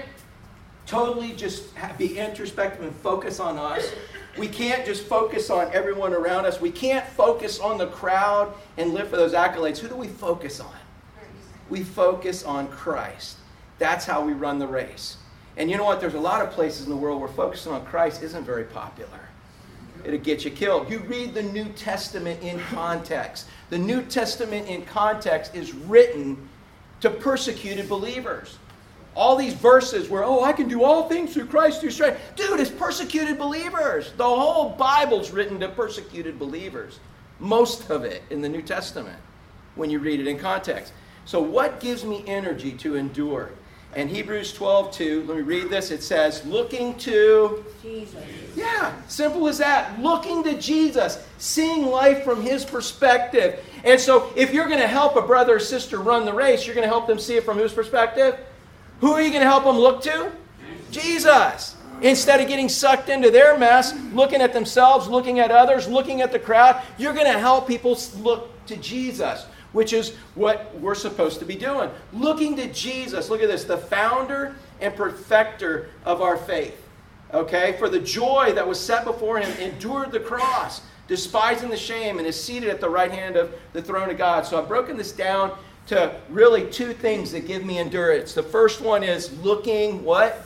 [0.86, 3.92] totally just be introspective and focus on us.
[4.38, 6.62] We can't just focus on everyone around us.
[6.62, 9.80] We can't focus on the crowd and live for those accolades.
[9.80, 10.76] Who do we focus on?
[11.70, 13.38] We focus on Christ.
[13.80, 15.18] That's how we run the race.
[15.58, 16.00] And you know what?
[16.00, 19.20] There's a lot of places in the world where focusing on Christ isn't very popular.
[20.06, 20.90] It'll get you killed.
[20.90, 23.48] You read the New Testament in context.
[23.72, 26.48] The New Testament in context is written
[27.02, 28.58] to persecuted believers.
[29.16, 32.22] All these verses where, oh, I can do all things through Christ through strength.
[32.36, 34.12] Dude, it's persecuted believers.
[34.16, 37.00] The whole Bible's written to persecuted believers.
[37.40, 39.18] Most of it in the New Testament
[39.76, 40.94] when you read it in context.
[41.26, 43.52] So, what gives me energy to endure?
[43.98, 45.90] And Hebrews 12, 2, let me read this.
[45.90, 48.24] It says, looking to Jesus.
[48.56, 50.00] Yeah, simple as that.
[50.00, 53.60] Looking to Jesus, seeing life from his perspective.
[53.84, 56.76] And so, if you're going to help a brother or sister run the race, you're
[56.76, 58.38] going to help them see it from whose perspective?
[59.02, 60.32] Who are you going to help them look to?
[60.92, 61.76] Jesus.
[62.04, 66.32] Instead of getting sucked into their mess, looking at themselves, looking at others, looking at
[66.32, 71.40] the crowd, you're going to help people look to Jesus which is what we're supposed
[71.40, 71.90] to be doing.
[72.14, 73.30] Looking to Jesus.
[73.30, 76.84] Look at this the founder and perfecter of our faith.
[77.34, 77.76] Okay?
[77.78, 82.28] For the joy that was set before him, endured the cross, despising the shame, and
[82.28, 84.46] is seated at the right hand of the throne of God.
[84.46, 88.34] So I've broken this down to really two things that give me endurance.
[88.34, 90.44] The first one is looking what?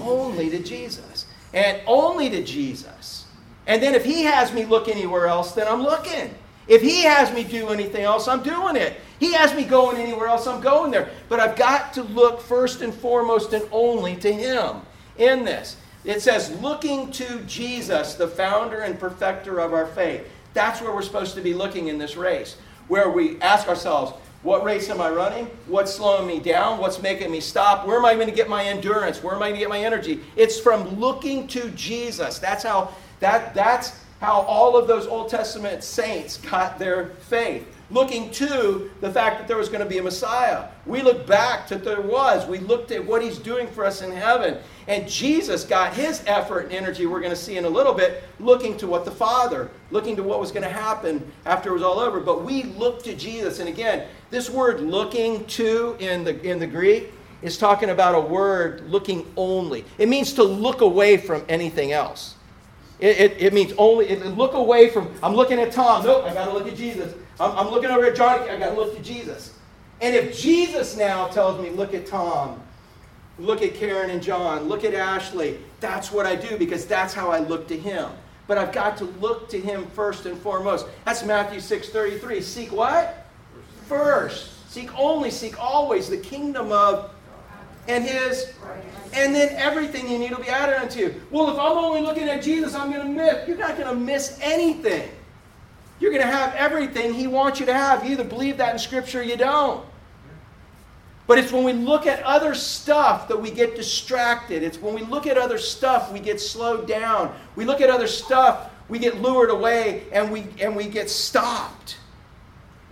[0.00, 1.26] only to Jesus.
[1.52, 3.26] And only to Jesus.
[3.66, 6.34] And then if he has me look anywhere else, then I'm looking.
[6.66, 9.00] If he has me do anything else, I'm doing it.
[9.20, 11.10] He has me going anywhere else, I'm going there.
[11.28, 14.76] But I've got to look first and foremost and only to him
[15.18, 15.76] in this.
[16.04, 20.28] It says, looking to Jesus, the founder and perfecter of our faith.
[20.52, 22.56] That's where we're supposed to be looking in this race,
[22.88, 25.46] where we ask ourselves, what race am I running?
[25.66, 26.78] What's slowing me down?
[26.78, 27.86] What's making me stop?
[27.86, 29.22] Where am I going to get my endurance?
[29.22, 30.20] Where am I going to get my energy?
[30.36, 32.38] It's from looking to Jesus.
[32.38, 37.66] That's how that that's how all of those Old Testament saints got their faith.
[37.90, 40.68] Looking to the fact that there was going to be a Messiah.
[40.86, 42.46] We look back to there was.
[42.46, 44.56] We looked at what he's doing for us in heaven.
[44.88, 48.24] And Jesus got his effort and energy, we're going to see in a little bit,
[48.40, 51.82] looking to what the Father, looking to what was going to happen after it was
[51.82, 52.20] all over.
[52.20, 53.60] But we look to Jesus.
[53.60, 58.20] And again, this word looking to in the, in the Greek is talking about a
[58.20, 59.84] word looking only.
[59.98, 62.33] It means to look away from anything else.
[63.04, 66.06] It, it, it means only, it, look away from, I'm looking at Tom.
[66.06, 67.12] Nope, I got to look at Jesus.
[67.38, 68.48] I'm, I'm looking over at Johnny.
[68.48, 69.58] I got to look to Jesus.
[70.00, 72.62] And if Jesus now tells me, look at Tom,
[73.38, 77.30] look at Karen and John, look at Ashley, that's what I do because that's how
[77.30, 78.10] I look to him.
[78.46, 80.86] But I've got to look to him first and foremost.
[81.04, 82.42] That's Matthew 6.33.
[82.42, 83.26] Seek what?
[83.86, 84.70] First.
[84.70, 87.13] Seek only, seek always the kingdom of
[87.88, 88.52] and his
[89.12, 91.22] and then everything you need will be added unto you.
[91.30, 93.46] Well, if I'm only looking at Jesus, I'm going to miss.
[93.46, 95.08] You're not going to miss anything.
[96.00, 98.04] You're going to have everything he wants you to have.
[98.04, 99.86] You either believe that in Scripture or you don't.
[101.26, 104.62] But it's when we look at other stuff that we get distracted.
[104.62, 107.34] It's when we look at other stuff we get slowed down.
[107.56, 111.96] We look at other stuff, we get lured away and we and we get stopped.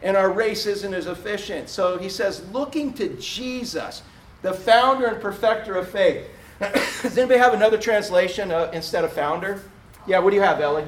[0.03, 1.69] And our race isn't as efficient.
[1.69, 4.03] So he says, looking to Jesus
[4.43, 6.29] the founder and perfecter of faith.
[6.61, 9.63] Does anybody have another translation uh, instead of founder?
[10.07, 10.85] Yeah, what do you have, Ellie?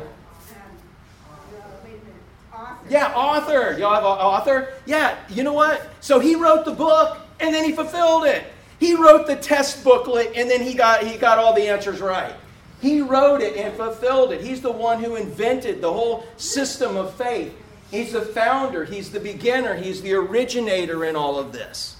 [2.88, 3.76] Yeah, author.
[3.78, 4.74] Y'all have an author?
[4.86, 5.88] Yeah, you know what?
[6.00, 8.44] So he wrote the book and then he fulfilled it.
[8.78, 12.34] He wrote the test booklet and then he got he got all the answers right.
[12.80, 14.42] He wrote it and fulfilled it.
[14.42, 17.56] He's the one who invented the whole system of faith.
[17.90, 21.93] He's the founder, he's the beginner, he's the originator in all of this.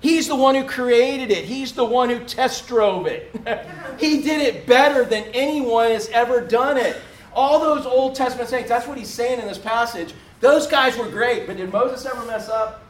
[0.00, 1.44] He's the one who created it.
[1.44, 3.34] He's the one who test drove it.
[3.98, 6.96] he did it better than anyone has ever done it.
[7.34, 10.14] All those Old Testament saints, that's what he's saying in this passage.
[10.40, 12.82] Those guys were great, but did Moses ever mess up?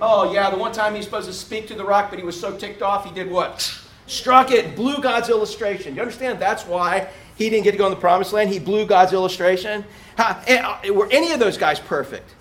[0.00, 2.38] Oh, yeah, the one time he's supposed to speak to the rock, but he was
[2.38, 3.80] so ticked off, he did what?
[4.06, 5.94] Struck it, blew God's illustration.
[5.94, 6.38] You understand?
[6.38, 8.50] That's why he didn't get to go in the promised land.
[8.50, 9.84] He blew God's illustration.
[10.16, 12.35] How, uh, were any of those guys perfect?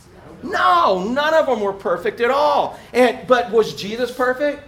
[0.49, 2.79] No, none of them were perfect at all.
[2.93, 4.63] And but was Jesus perfect?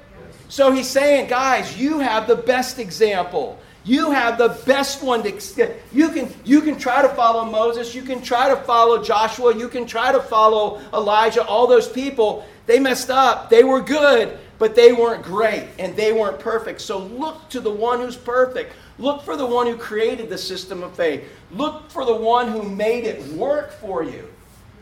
[0.50, 3.60] So he's saying, guys, you have the best example.
[3.84, 8.02] You have the best one to you can you can try to follow Moses, you
[8.02, 12.80] can try to follow Joshua, you can try to follow Elijah, all those people, they
[12.80, 13.50] messed up.
[13.50, 16.82] They were good, but they weren't great and they weren't perfect.
[16.82, 18.74] So look to the one who's perfect.
[19.00, 21.24] Look for the one who created the system of faith.
[21.52, 24.28] Look for the one who made it work for you.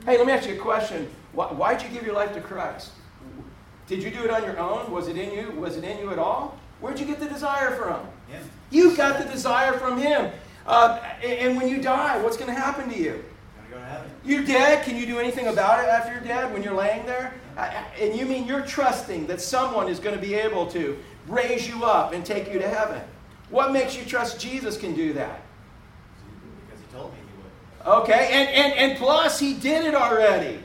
[0.05, 1.09] Hey, let me ask you a question.
[1.33, 2.91] Why, would you give your life to Christ?
[3.87, 4.91] Did you do it on your own?
[4.91, 5.51] Was it in you?
[5.59, 6.57] Was it in you at all?
[6.79, 8.07] Where'd you get the desire from?
[8.29, 8.39] Yeah.
[8.69, 10.31] You got the desire from Him.
[10.67, 13.23] Uh, and when you die, what's going to happen to you?
[14.23, 14.83] You're dead.
[14.83, 17.33] Can you do anything about it after you're dead when you're laying there?
[17.99, 21.83] And you mean you're trusting that someone is going to be able to raise you
[21.83, 23.01] up and take you to heaven?
[23.49, 25.41] What makes you trust Jesus can do that?
[26.65, 27.51] Because he told me he would.
[27.85, 30.59] Okay, and, and, and plus, he did it already.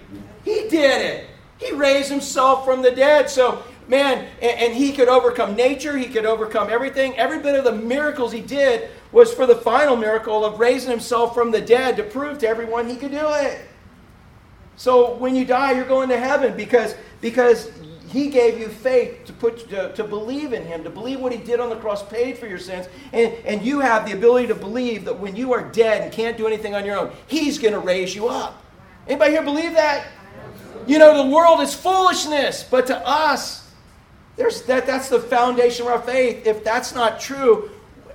[0.45, 1.27] He did it.
[1.59, 3.29] He raised himself from the dead.
[3.29, 7.17] So, man, and, and he could overcome nature, he could overcome everything.
[7.19, 11.35] Every bit of the miracles he did was for the final miracle of raising himself
[11.35, 13.61] from the dead to prove to everyone he could do it.
[14.77, 17.71] So when you die, you're going to heaven because, because
[18.11, 21.39] he gave you faith to put to, to, believe in him, to believe what he
[21.39, 24.55] did on the cross, paid for your sins, and, and you have the ability to
[24.55, 27.73] believe that when you are dead and can't do anything on your own, he's going
[27.73, 28.65] to raise you up.
[29.07, 30.09] Anybody here believe that?
[30.89, 33.71] You know, the world is foolishness, but to us,
[34.35, 36.47] there's that, that's the foundation of our faith.
[36.47, 37.71] If that's not true,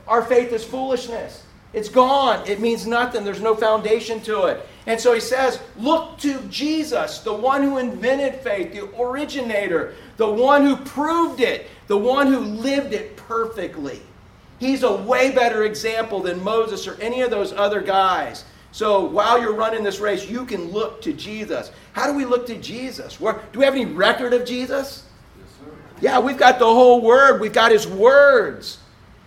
[0.08, 1.45] our faith is foolishness.
[1.76, 2.48] It's gone.
[2.48, 3.26] It means nothing.
[3.26, 4.66] There's no foundation to it.
[4.88, 10.30] And so he says, look to Jesus, the one who invented faith, the originator, the
[10.30, 14.02] one who proved it, the one who lived it perfectly.
[14.58, 18.46] He's a way better example than Moses or any of those other guys.
[18.72, 21.72] So while you're running this race, you can look to Jesus.
[21.92, 23.20] How do we look to Jesus?
[23.20, 25.04] Where, do we have any record of Jesus?
[25.38, 25.48] Yes,
[26.00, 27.42] yeah, we've got the whole word.
[27.42, 28.80] We've got his words.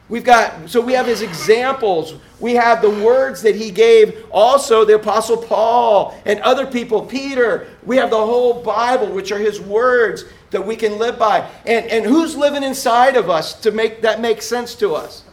[0.08, 2.14] We've got, so we have his examples.
[2.40, 7.68] We have the words that he gave also the Apostle Paul and other people, Peter.
[7.84, 11.48] We have the whole Bible, which are his words that we can live by.
[11.66, 15.24] And, and who's living inside of us to make that make sense to us?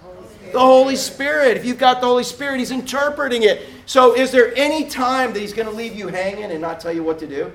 [0.51, 1.55] The Holy Spirit.
[1.57, 3.67] If you've got the Holy Spirit, he's interpreting it.
[3.85, 6.91] So is there any time that he's going to leave you hanging and not tell
[6.93, 7.51] you what to do?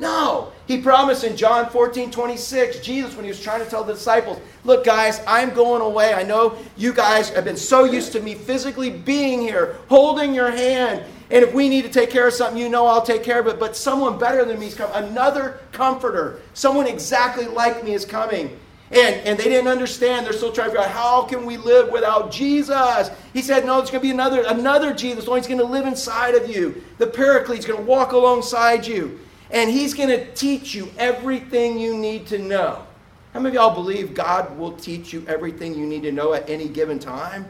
[0.00, 0.50] No.
[0.66, 4.40] He promised in John 14, 26, Jesus, when he was trying to tell the disciples,
[4.64, 6.14] Look, guys, I'm going away.
[6.14, 10.50] I know you guys have been so used to me physically being here, holding your
[10.50, 11.04] hand.
[11.30, 13.46] And if we need to take care of something, you know I'll take care of
[13.46, 13.60] it.
[13.60, 15.10] But someone better than me is coming.
[15.10, 18.58] Another comforter, someone exactly like me is coming.
[18.90, 20.24] And, and they didn't understand.
[20.24, 23.10] They're still trying to figure out how can we live without Jesus.
[23.32, 25.28] He said, No, there's going to be another, another Jesus.
[25.28, 26.82] Only he's going to live inside of you.
[26.98, 29.20] The Paraclete is going to walk alongside you
[29.52, 32.84] and He's going to teach you everything you need to know.
[33.32, 36.48] How many of y'all believe God will teach you everything you need to know at
[36.48, 37.46] any given time?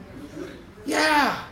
[0.85, 1.43] Yeah.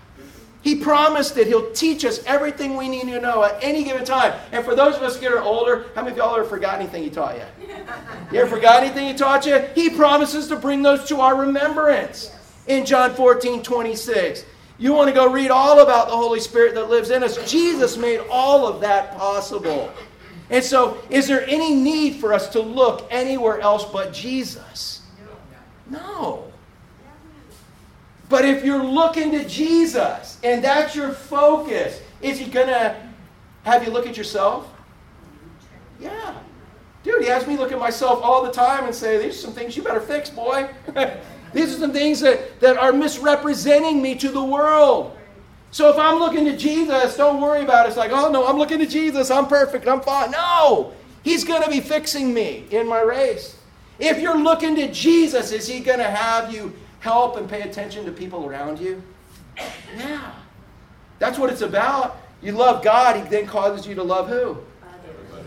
[0.60, 4.38] He promised that He'll teach us everything we need to know at any given time.
[4.52, 7.02] And for those of us that are older, how many of y'all ever forgot anything
[7.02, 7.44] He taught you?
[8.30, 9.58] You ever forgot anything He taught you?
[9.74, 12.30] He promises to bring those to our remembrance
[12.66, 14.44] in John 14 26.
[14.78, 17.50] You want to go read all about the Holy Spirit that lives in us.
[17.50, 19.90] Jesus made all of that possible.
[20.50, 25.02] And so, is there any need for us to look anywhere else but Jesus?
[25.90, 26.50] No.
[28.28, 32.96] But if you're looking to Jesus and that's your focus, is he going to
[33.64, 34.70] have you look at yourself?
[36.00, 36.34] Yeah.
[37.02, 39.52] Dude, he has me look at myself all the time and say, These are some
[39.52, 40.70] things you better fix, boy.
[41.54, 45.16] These are some things that, that are misrepresenting me to the world.
[45.70, 47.90] So if I'm looking to Jesus, don't worry about it.
[47.90, 49.30] It's like, oh no, I'm looking to Jesus.
[49.30, 49.86] I'm perfect.
[49.86, 50.30] I'm fine.
[50.30, 53.56] No, He's going to be fixing me in my race.
[53.98, 58.04] If you're looking to Jesus, is He going to have you help and pay attention
[58.06, 59.02] to people around you?
[59.96, 60.32] Yeah.
[61.18, 62.18] That's what it's about.
[62.40, 64.58] You love God, He then causes you to love who?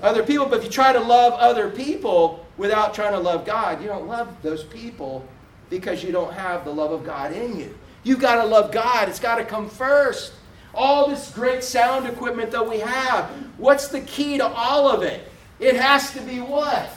[0.01, 0.45] Other people.
[0.45, 4.07] But if you try to love other people without trying to love God, you don't
[4.07, 5.25] love those people
[5.69, 7.73] because you don't have the love of God in you.
[8.03, 9.09] You've got to love God.
[9.09, 10.33] It's got to come first.
[10.73, 15.29] All this great sound equipment that we have, what's the key to all of it?
[15.59, 16.89] It has to be what?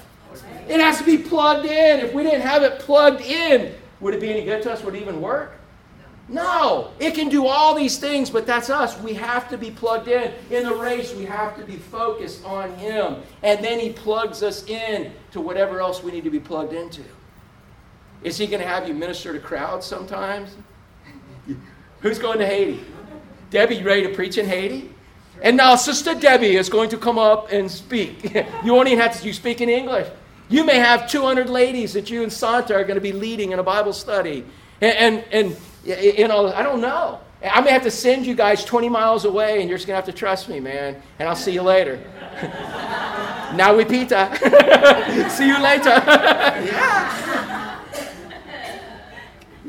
[0.68, 2.00] It has to be plugged in.
[2.00, 4.82] If we didn't have it plugged in, would it be any good to us?
[4.82, 5.58] Would it even work?
[6.28, 6.90] No.
[6.98, 8.98] It can do all these things, but that's us.
[9.00, 10.32] We have to be plugged in.
[10.50, 13.16] In the race, we have to be focused on Him.
[13.42, 17.02] And then He plugs us in to whatever else we need to be plugged into.
[18.22, 20.56] Is He going to have you minister to crowds sometimes?
[22.04, 22.84] Who's going to Haiti?
[23.48, 24.90] Debbie, you ready to preach in Haiti?
[25.40, 28.34] And now Sister Debbie is going to come up and speak.
[28.62, 30.06] you won't even have to you speak in English.
[30.50, 33.58] You may have 200 ladies that you and Santa are going to be leading in
[33.58, 34.44] a Bible study.
[34.82, 37.20] And, and, and you know, I don't know.
[37.42, 40.04] I may have to send you guys 20 miles away, and you're just going to
[40.04, 41.00] have to trust me, man.
[41.18, 41.96] And I'll see you later.
[43.56, 44.28] now we pita.
[45.30, 45.88] see you later.
[45.88, 47.23] yeah.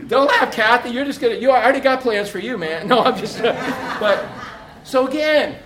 [0.08, 0.90] Don't laugh, Kathy.
[0.90, 1.36] You're just gonna.
[1.36, 2.88] You already got plans for you, man.
[2.88, 3.42] No, I'm just.
[4.00, 4.28] but
[4.84, 5.58] so again,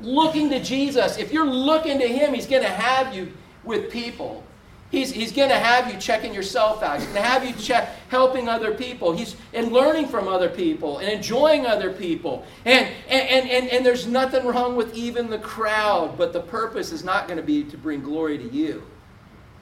[0.00, 1.18] looking to Jesus.
[1.18, 3.32] If you're looking to Him, He's to have you
[3.64, 4.44] with people.
[4.92, 6.98] He's, he's going to have you checking yourself out.
[6.98, 9.12] He's going to have you check helping other people.
[9.12, 12.44] He's and learning from other people and enjoying other people.
[12.66, 17.04] And, and, and, and there's nothing wrong with even the crowd, but the purpose is
[17.04, 18.82] not going to be to bring glory to you.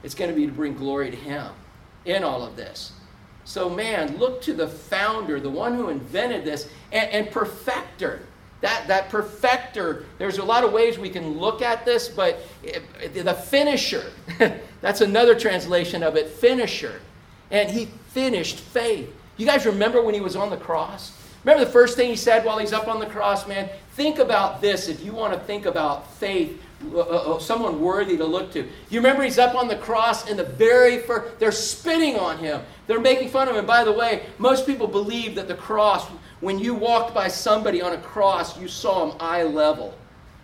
[0.03, 1.47] It's going to be to bring glory to Him
[2.03, 2.91] in all of this.
[3.43, 8.21] So, man, look to the founder, the one who invented this, and, and perfecter.
[8.61, 13.33] That, that perfecter, there's a lot of ways we can look at this, but the
[13.33, 14.11] finisher,
[14.81, 17.01] that's another translation of it, finisher.
[17.49, 19.11] And he finished faith.
[19.37, 21.17] You guys remember when he was on the cross?
[21.43, 23.67] Remember the first thing he said while he's up on the cross, man?
[23.93, 26.61] Think about this if you want to think about faith,
[26.93, 28.67] uh, uh, uh, someone worthy to look to.
[28.89, 32.61] You remember he's up on the cross and the very first, they're spitting on him.
[32.87, 33.65] They're making fun of him.
[33.65, 36.07] By the way, most people believe that the cross
[36.41, 39.93] when you walked by somebody on a cross, you saw them eye level.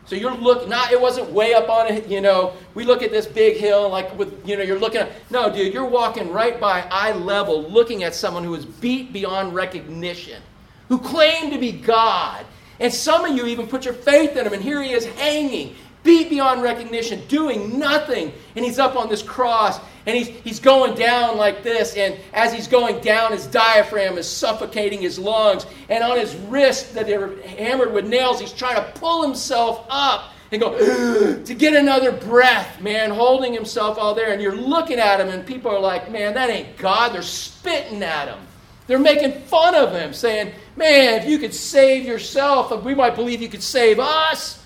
[0.05, 3.11] So you're looking, not, it wasn't way up on it, you know, we look at
[3.11, 6.57] this big hill, like with, you know, you're looking at, no, dude, you're walking right
[6.61, 10.41] by eye level, looking at someone who is beat beyond recognition,
[10.87, 12.45] who claimed to be God.
[12.79, 15.75] And some of you even put your faith in him, and here he is hanging,
[16.07, 18.31] beat beyond recognition, doing nothing.
[18.55, 21.95] And he's up on this cross and he's, he's going down like this.
[21.97, 25.67] And as he's going down, his diaphragm is suffocating his lungs.
[25.89, 30.33] And on his wrist that they're hammered with nails, he's trying to pull himself up
[30.53, 30.77] and go
[31.43, 34.31] to get another breath, man, holding himself all there.
[34.31, 37.13] And you're looking at him, and people are like, man, that ain't God.
[37.13, 38.39] They're spitting at him.
[38.87, 43.41] They're making fun of him, saying, man, if you could save yourself, we might believe
[43.41, 44.56] you could save us.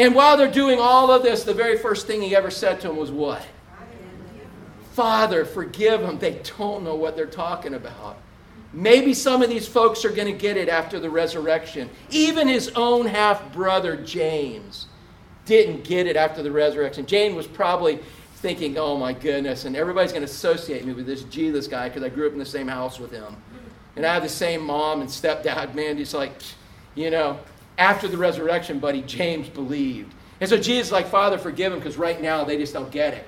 [0.00, 2.88] And while they're doing all of this, the very first thing he ever said to
[2.88, 3.46] them was what?
[4.92, 6.18] Father, forgive them.
[6.18, 8.16] They don't know what they're talking about.
[8.72, 11.90] Maybe some of these folks are going to get it after the resurrection.
[12.08, 14.86] Even his own half brother, James,
[15.44, 17.04] didn't get it after the resurrection.
[17.04, 17.98] James was probably
[18.36, 22.02] thinking, oh my goodness, and everybody's going to associate me with this Jesus guy because
[22.02, 23.36] I grew up in the same house with him.
[23.96, 25.74] And I have the same mom and stepdad.
[25.74, 26.32] Man, he's like,
[26.94, 27.38] you know,
[27.80, 30.14] after the resurrection, buddy, James believed.
[30.40, 33.26] And so Jesus like, Father, forgive him because right now they just don't get it.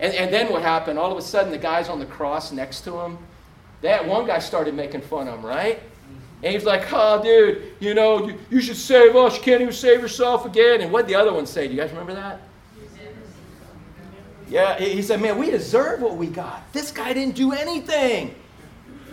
[0.00, 0.98] And, and then what happened?
[0.98, 3.18] All of a sudden, the guys on the cross next to him,
[3.82, 5.80] that one guy started making fun of him, right?
[6.42, 9.36] And he's like, oh, dude, you know, you, you should save us.
[9.36, 10.80] You can't even save yourself again.
[10.80, 11.68] And what did the other one say?
[11.68, 12.40] Do you guys remember that?
[14.48, 16.70] Yeah, he said, man, we deserve what we got.
[16.72, 18.34] This guy didn't do anything.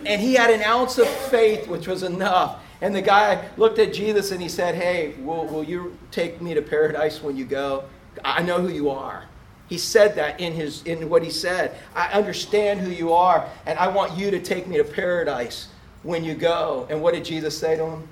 [0.04, 2.62] And he had an ounce of faith, which was enough.
[2.80, 6.54] And the guy looked at Jesus and he said, Hey, will, will you take me
[6.54, 7.84] to paradise when you go?
[8.24, 9.24] I know who you are.
[9.68, 11.76] He said that in, his, in what he said.
[11.94, 15.68] I understand who you are, and I want you to take me to paradise
[16.02, 16.88] when you go.
[16.90, 18.08] And what did Jesus say to him?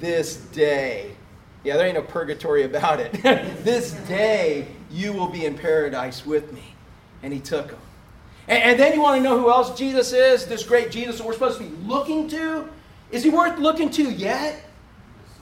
[0.00, 1.14] This day.
[1.62, 3.12] Yeah, there ain't no purgatory about it.
[3.62, 6.74] this day you will be in paradise with me.
[7.22, 7.78] And he took him.
[8.48, 10.46] And, and then you want to know who else Jesus is?
[10.46, 12.68] This great Jesus that we're supposed to be looking to?
[13.10, 14.60] Is he worth looking to yet?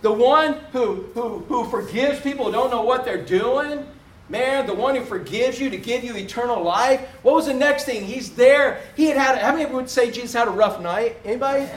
[0.03, 3.87] The one who, who, who forgives people who don't know what they're doing?
[4.29, 7.01] Man, the one who forgives you to give you eternal life.
[7.23, 8.05] What was the next thing?
[8.05, 8.81] He's there.
[8.97, 11.17] He had had, how many would say Jesus had a rough night?
[11.25, 11.69] Anybody?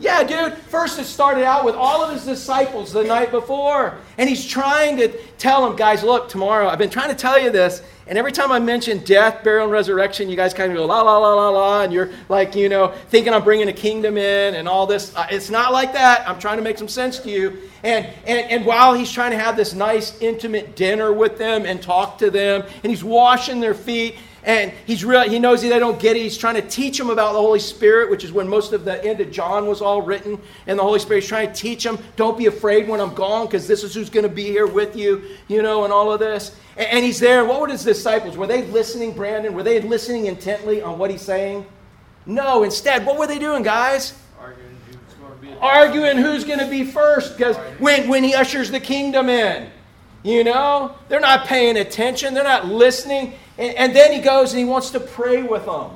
[0.00, 0.54] Yeah, dude.
[0.54, 3.98] First, it started out with all of his disciples the night before.
[4.16, 7.50] And he's trying to tell them, guys, look, tomorrow, I've been trying to tell you
[7.50, 7.82] this.
[8.06, 11.02] And every time I mention death, burial, and resurrection, you guys kind of go, la,
[11.02, 11.82] la, la, la, la.
[11.82, 15.14] And you're like, you know, thinking I'm bringing a kingdom in and all this.
[15.14, 16.26] Uh, it's not like that.
[16.26, 17.58] I'm trying to make some sense to you.
[17.82, 21.80] And, and, and while he's trying to have this nice, intimate dinner with them and
[21.80, 26.00] talk to them, and he's washing their feet, and he's real, he knows they don't
[26.00, 26.22] get it.
[26.22, 29.04] He's trying to teach them about the Holy Spirit, which is when most of the
[29.04, 30.40] end of John was all written.
[30.66, 33.66] And the Holy Spirit's trying to teach them, don't be afraid when I'm gone, because
[33.68, 36.56] this is who's going to be here with you, you know, and all of this.
[36.76, 37.44] And, and he's there.
[37.44, 38.36] What were his disciples?
[38.36, 39.52] Were they listening, Brandon?
[39.52, 41.66] Were they listening intently on what he's saying?
[42.24, 42.62] No.
[42.62, 44.14] Instead, what were they doing, guys?
[44.40, 48.34] Arguing who's going to be, Arguing who's going to be first, because when, when he
[48.34, 49.70] ushers the kingdom in.
[50.22, 53.32] You know, they're not paying attention, they're not listening.
[53.60, 55.90] And, and then he goes and he wants to pray with them.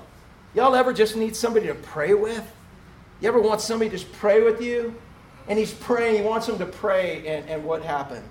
[0.55, 2.45] Y'all ever just need somebody to pray with?
[3.21, 4.95] You ever want somebody to just pray with you?
[5.49, 8.27] And he's praying, he wants them to pray, and, and what happened?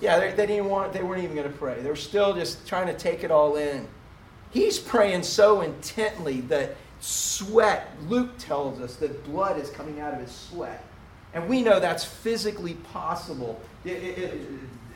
[0.00, 0.92] Yeah, they, they didn't want.
[0.92, 1.80] They weren't even going to pray.
[1.82, 3.86] They were still just trying to take it all in.
[4.50, 7.88] He's praying so intently that sweat.
[8.08, 10.84] Luke tells us that blood is coming out of his sweat,
[11.34, 13.60] and we know that's physically possible.
[13.84, 14.40] It, it, it,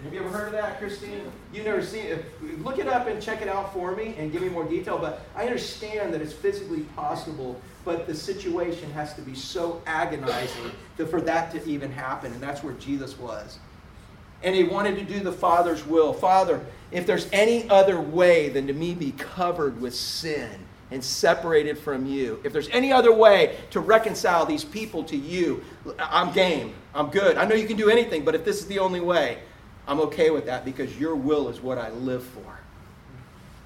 [0.04, 1.22] have you ever heard of that, Christine?
[1.52, 2.62] You've never seen it.
[2.62, 4.98] Look it up and check it out for me and give me more detail.
[4.98, 10.70] But I understand that it's physically possible, but the situation has to be so agonizing
[11.08, 12.32] for that to even happen.
[12.32, 13.58] And that's where Jesus was.
[14.42, 16.12] And he wanted to do the Father's will.
[16.12, 16.60] Father,
[16.92, 20.50] if there's any other way than to me be covered with sin
[20.90, 25.64] and separated from you, if there's any other way to reconcile these people to you,
[25.98, 26.74] I'm game.
[26.94, 27.38] I'm good.
[27.38, 29.38] I know you can do anything, but if this is the only way,
[29.86, 32.58] I'm okay with that because your will is what I live for.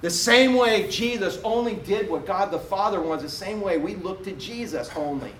[0.01, 3.95] The same way Jesus only did what God the Father wants, the same way we
[3.95, 5.33] look to Jesus only.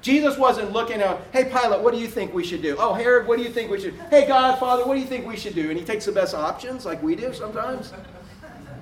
[0.00, 2.76] Jesus wasn't looking at, hey, Pilate, what do you think we should do?
[2.78, 5.26] Oh, Herod, what do you think we should Hey, God, Father, what do you think
[5.26, 5.68] we should do?
[5.68, 7.92] And he takes the best options like we do sometimes.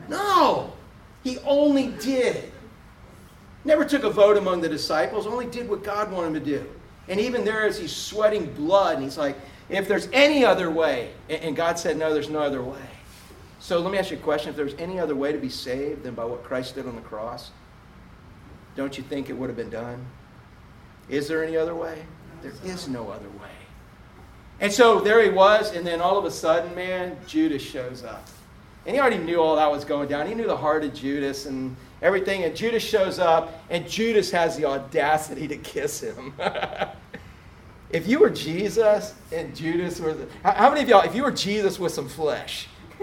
[0.08, 0.72] No,
[1.22, 2.52] he only did.
[3.64, 6.66] Never took a vote among the disciples, only did what God wanted him to do.
[7.08, 9.36] And even there, as he's sweating blood, and he's like,
[9.68, 12.82] if there's any other way, and God said, no, there's no other way.
[13.60, 14.50] So let me ask you a question.
[14.50, 17.02] If there's any other way to be saved than by what Christ did on the
[17.02, 17.50] cross,
[18.76, 20.04] don't you think it would have been done?
[21.08, 22.04] Is there any other way?
[22.42, 23.50] There is no other way.
[24.60, 28.28] And so there he was, and then all of a sudden, man, Judas shows up.
[28.86, 30.26] And he already knew all that was going down.
[30.26, 32.44] He knew the heart of Judas and everything.
[32.44, 36.34] And Judas shows up, and Judas has the audacity to kiss him.
[37.94, 41.78] if you were Jesus and Judas was, how many of y'all, if you were Jesus
[41.78, 42.66] with some flesh,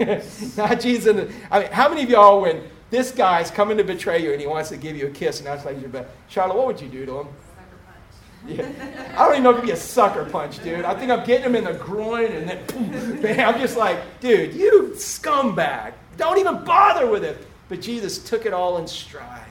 [0.56, 4.32] not Jesus, I mean, how many of y'all, when this guy's coming to betray you
[4.32, 6.66] and he wants to give you a kiss and that's like your best, Charlotte, what
[6.66, 7.28] would you do to him?
[8.44, 8.66] Yeah.
[9.16, 10.84] I don't even know if it'd be a sucker punch, dude.
[10.84, 12.90] I think I'm getting him in the groin and then, boom,
[13.22, 15.92] man, I'm just like, dude, you scumbag.
[16.16, 17.46] Don't even bother with it.
[17.68, 19.46] But Jesus took it all in stride.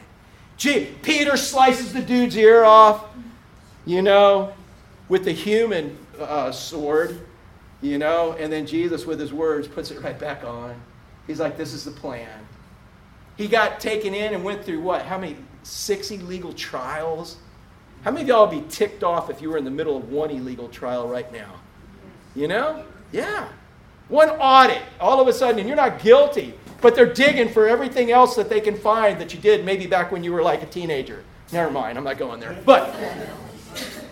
[0.58, 3.06] Gee, Peter slices the dude's ear off,
[3.86, 4.52] you know,
[5.12, 7.20] with the human uh, sword,
[7.82, 10.74] you know, and then Jesus, with his words, puts it right back on.
[11.28, 12.30] He's like, this is the plan.
[13.36, 15.02] He got taken in and went through what?
[15.02, 15.36] How many?
[15.64, 17.38] Six illegal trials?
[18.04, 20.10] How many of y'all would be ticked off if you were in the middle of
[20.10, 21.56] one illegal trial right now?
[22.34, 22.86] You know?
[23.12, 23.50] Yeah.
[24.08, 28.12] One audit, all of a sudden, and you're not guilty, but they're digging for everything
[28.12, 30.68] else that they can find that you did maybe back when you were like a
[30.68, 31.22] teenager.
[31.52, 32.58] Never mind, I'm not going there.
[32.66, 32.96] But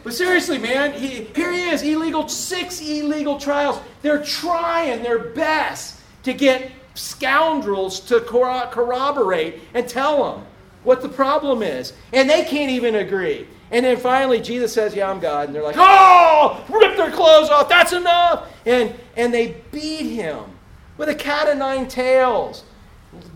[0.03, 3.79] but seriously, man, he, here he is, illegal, six illegal trials.
[4.01, 10.45] They're trying their best to get scoundrels to corroborate and tell them
[10.83, 11.93] what the problem is.
[12.13, 13.47] And they can't even agree.
[13.71, 15.47] And then finally, Jesus says, Yeah, I'm God.
[15.47, 17.69] And they're like, Oh, rip their clothes off.
[17.69, 18.51] That's enough.
[18.65, 20.43] And, and they beat him
[20.97, 22.63] with a cat of nine tails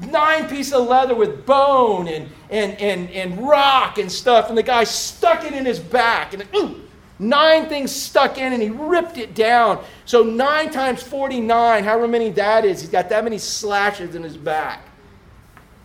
[0.01, 4.49] nine pieces of leather with bone and, and, and, and rock and stuff.
[4.49, 6.33] And the guy stuck it in his back.
[6.33, 6.81] And ooh,
[7.19, 9.83] nine things stuck in and he ripped it down.
[10.05, 14.37] So nine times 49, however many that is, he's got that many slashes in his
[14.37, 14.87] back.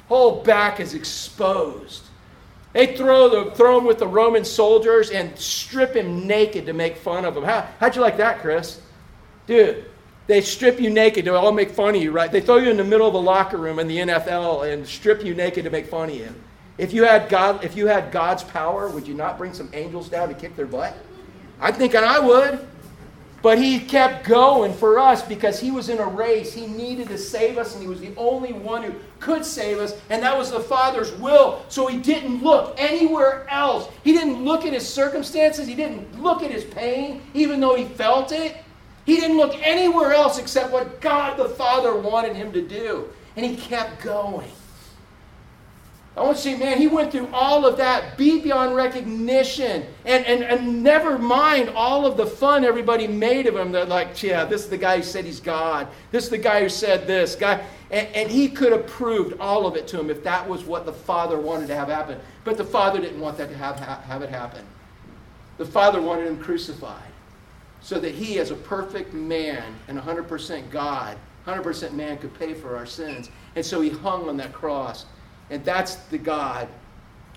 [0.08, 2.04] Whole back is exposed.
[2.72, 6.96] They throw, the, throw him with the Roman soldiers and strip him naked to make
[6.96, 7.42] fun of him.
[7.42, 8.80] How, how'd you like that, Chris?
[9.46, 9.86] Dude,
[10.28, 12.30] they strip you naked to all make fun of you, right?
[12.30, 15.24] They throw you in the middle of a locker room in the NFL and strip
[15.24, 16.32] you naked to make fun of you.
[16.76, 20.08] If you had God, if you had God's power, would you not bring some angels
[20.08, 20.94] down to kick their butt?
[21.60, 22.68] I'm thinking I would.
[23.40, 26.52] But he kept going for us because he was in a race.
[26.52, 29.94] He needed to save us, and he was the only one who could save us,
[30.10, 31.62] and that was the Father's will.
[31.68, 33.88] So he didn't look anywhere else.
[34.02, 37.84] He didn't look at his circumstances, he didn't look at his pain, even though he
[37.84, 38.56] felt it.
[39.08, 43.08] He didn't look anywhere else except what God the Father wanted him to do.
[43.36, 44.50] And he kept going.
[46.14, 50.26] I want to see, man, he went through all of that, beat beyond recognition, and,
[50.26, 53.72] and, and never mind all of the fun everybody made of him.
[53.72, 55.88] They're like, yeah, this is the guy who said he's God.
[56.10, 57.34] This is the guy who said this.
[57.34, 57.64] Guy.
[57.90, 60.84] And, and he could have proved all of it to him if that was what
[60.84, 62.20] the Father wanted to have happen.
[62.44, 64.66] But the Father didn't want that to have, have it happen.
[65.56, 67.07] The Father wanted him crucified
[67.80, 71.16] so that he, as a perfect man and 100% God,
[71.46, 73.30] 100% man, could pay for our sins.
[73.56, 75.06] And so he hung on that cross.
[75.50, 76.68] And that's the God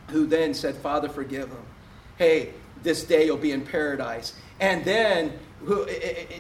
[0.10, 1.66] who then said, Father, forgive him.
[2.18, 4.34] Hey, this day you'll be in paradise.
[4.60, 5.34] And then,
[5.64, 5.86] who,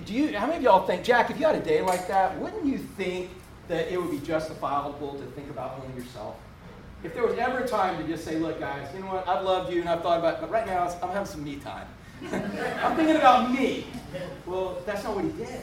[0.05, 2.37] do you, how many of y'all think, Jack, if you had a day like that,
[2.39, 3.29] wouldn't you think
[3.67, 6.35] that it would be justifiable to think about only yourself?
[7.03, 9.43] If there was ever a time to just say, look, guys, you know what, I've
[9.43, 11.87] loved you and I've thought about it, but right now I'm having some me time.
[12.31, 13.85] I'm thinking about me.
[14.45, 15.61] Well, that's not what he did.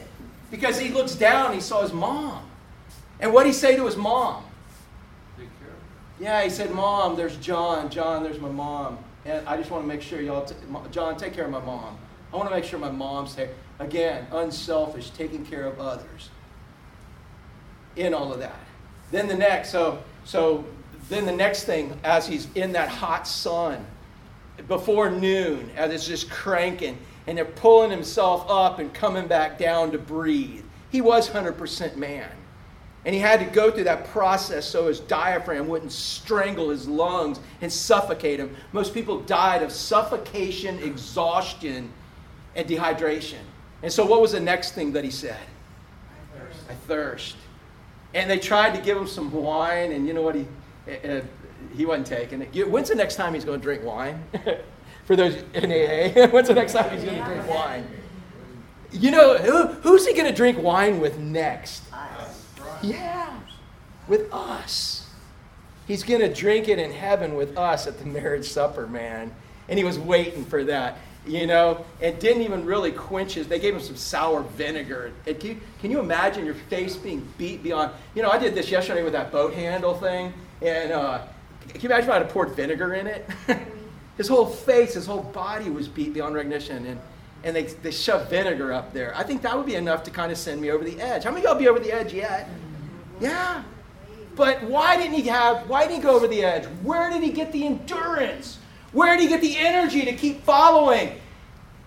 [0.51, 2.43] because he looks down, he saw his mom.
[3.19, 4.43] And what did he say to his mom?
[5.37, 5.75] Take care.
[6.19, 7.89] Yeah, he said, Mom, there's John.
[7.89, 8.97] John, there's my mom.
[9.25, 10.55] And I just want to make sure y'all, t-
[10.91, 11.97] John, take care of my mom.
[12.31, 13.49] I want to make sure my mom's here.
[13.79, 16.29] Again, unselfish, taking care of others.
[17.95, 18.59] In all of that.
[19.11, 20.63] Then the next, so so
[21.09, 23.85] then the next thing, as he's in that hot sun,
[24.67, 26.97] before noon, as it's just cranking,
[27.27, 30.63] and they're pulling himself up and coming back down to breathe.
[30.89, 32.29] He was 100% man.
[33.05, 37.39] And he had to go through that process so his diaphragm wouldn't strangle his lungs
[37.61, 38.55] and suffocate him.
[38.73, 41.91] Most people died of suffocation, exhaustion,
[42.55, 43.39] and dehydration.
[43.83, 45.39] And so, what was the next thing that he said?
[45.39, 46.59] I thirst.
[46.69, 47.35] I thirst.
[48.13, 50.35] And they tried to give him some wine, and you know what?
[50.35, 50.45] He,
[50.87, 51.21] uh,
[51.75, 52.69] he wasn't taking it.
[52.69, 54.23] When's the next time he's going to drink wine?
[55.05, 57.87] For those in AA, when's the next time he's going to drink wine?
[58.91, 61.83] You know, who, who's he going to drink wine with next?
[61.93, 62.45] Us.
[62.81, 63.39] Yeah,
[64.07, 65.07] with us.
[65.87, 69.33] He's going to drink it in heaven with us at the marriage supper, man.
[69.67, 70.97] And he was waiting for that
[71.29, 73.47] you know, and didn't even really quench his.
[73.47, 75.11] They gave him some sour vinegar.
[75.27, 77.91] And can, you, can you imagine your face being beat beyond?
[78.15, 81.21] You know, I did this yesterday with that boat handle thing, and uh,
[81.69, 83.27] can you imagine if I had poured vinegar in it?
[83.47, 83.63] Mm-hmm.
[84.17, 86.99] his whole face, his whole body was beat beyond recognition, and
[87.43, 89.15] and they, they shoved vinegar up there.
[89.15, 91.23] I think that would be enough to kind of send me over the edge.
[91.23, 92.49] How many of y'all be over the edge yet?
[93.21, 93.63] Yeah.
[94.35, 96.65] But why didn't he have, why didn't he go over the edge?
[96.83, 98.57] Where did he get the endurance?
[98.91, 101.19] Where did he get the energy to keep following?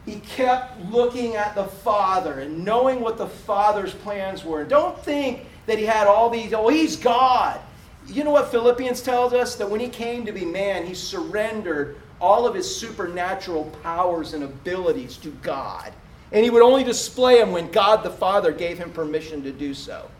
[0.07, 4.65] He kept looking at the Father and knowing what the Father's plans were.
[4.65, 7.61] Don't think that he had all these, oh, he's God.
[8.09, 9.55] You know what Philippians tells us?
[9.57, 14.45] That when he came to be man, he surrendered all of his supernatural powers and
[14.45, 15.93] abilities to God.
[16.31, 19.75] And he would only display them when God the Father gave him permission to do
[19.75, 20.11] so.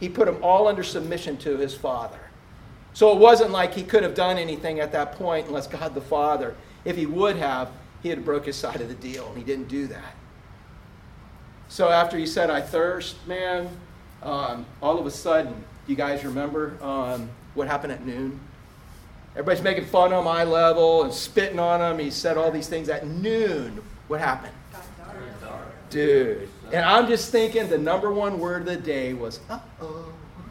[0.00, 2.18] He put them all under submission to his Father.
[2.92, 6.00] So it wasn't like he could have done anything at that point unless God the
[6.00, 6.54] Father,
[6.84, 7.70] if he would have,
[8.02, 10.14] he had broke his side of the deal, and he didn't do that.
[11.68, 13.68] So after he said, I thirst, man,
[14.22, 18.40] um, all of a sudden, you guys remember um, what happened at noon?
[19.32, 21.98] Everybody's making fun of him, eye level, and spitting on him.
[21.98, 23.82] He said all these things at noon.
[24.06, 24.54] What happened?
[25.90, 26.48] Dude.
[26.72, 30.12] And I'm just thinking the number one word of the day was, uh oh.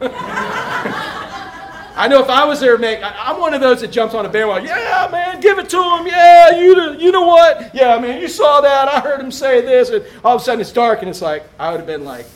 [1.96, 4.26] I know if I was there, make I, am one of those that jumps on
[4.26, 4.68] a bandwagon.
[4.68, 6.06] Yeah, man, give it to him.
[6.06, 7.74] Yeah, you you know what?
[7.74, 8.88] Yeah, man, you saw that.
[8.88, 11.44] I heard him say this, and all of a sudden it's dark, and it's like
[11.58, 12.26] I would have been like,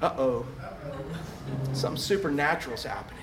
[0.00, 0.46] uh oh,
[1.76, 3.18] something supernatural's happening.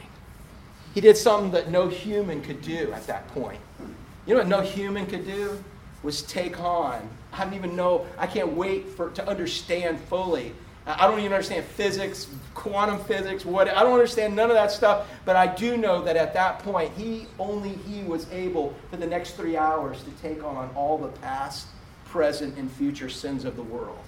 [0.93, 3.59] He did something that no human could do at that point.
[4.25, 5.63] You know what no human could do
[6.03, 7.07] was take on.
[7.33, 8.05] I don't even know.
[8.17, 10.53] I can't wait for to understand fully
[10.87, 15.09] I don't even understand physics, quantum physics, what I don't understand none of that stuff,
[15.25, 19.05] but I do know that at that point he only he was able for the
[19.05, 21.67] next 3 hours to take on all the past,
[22.05, 23.99] present and future sins of the world.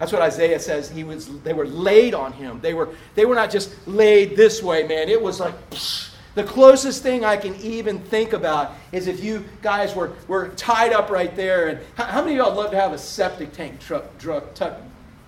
[0.00, 0.90] That's what Isaiah says.
[0.90, 2.58] He was they were laid on him.
[2.60, 5.08] They were they were not just laid this way, man.
[5.08, 9.44] It was like psh, the closest thing I can even think about is if you
[9.62, 11.68] guys were, were tied up right there.
[11.68, 14.54] And how, how many of y'all love to have a septic tank truck, truck,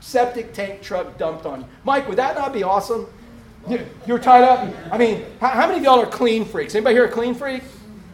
[0.00, 1.66] septic tank truck dumped on you.
[1.84, 3.06] Mike, would that not be awesome?
[3.68, 4.72] You, you're tied up.
[4.90, 6.74] I mean, how, how many of y'all are clean freaks?
[6.74, 7.62] Anybody here a clean freak?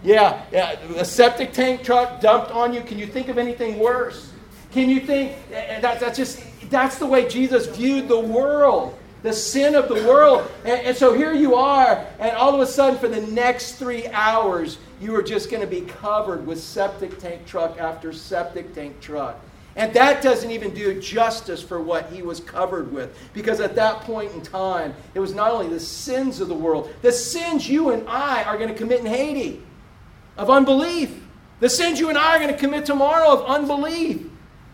[0.03, 2.83] Yeah, yeah, a septic tank truck dumped on you.
[2.83, 4.33] Can you think of anything worse?
[4.71, 8.99] Can you think eh, eh, that, that's just that's the way Jesus viewed the world,
[9.23, 10.51] the sin of the world.
[10.65, 14.07] And, and so here you are, and all of a sudden, for the next three
[14.09, 19.01] hours, you are just going to be covered with septic tank truck after septic tank
[19.01, 19.39] truck.
[19.77, 23.17] And that doesn't even do justice for what he was covered with.
[23.33, 26.93] Because at that point in time, it was not only the sins of the world,
[27.01, 29.63] the sins you and I are going to commit in Haiti
[30.37, 31.23] of unbelief,
[31.61, 34.27] the sins you and I are going to commit tomorrow of unbelief,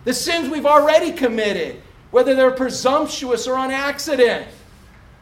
[0.05, 1.83] the sins we've already committed,
[2.15, 4.47] whether they're presumptuous or on accident.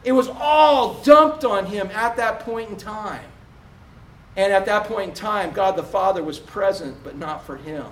[0.03, 3.25] It was all dumped on him at that point in time.
[4.35, 7.87] And at that point in time, God the Father was present, but not for him.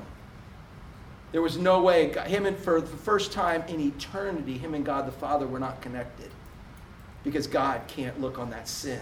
[1.31, 5.07] There was no way, him and for the first time in eternity, him and God
[5.07, 6.29] the Father were not connected
[7.23, 9.01] because God can't look on that sin.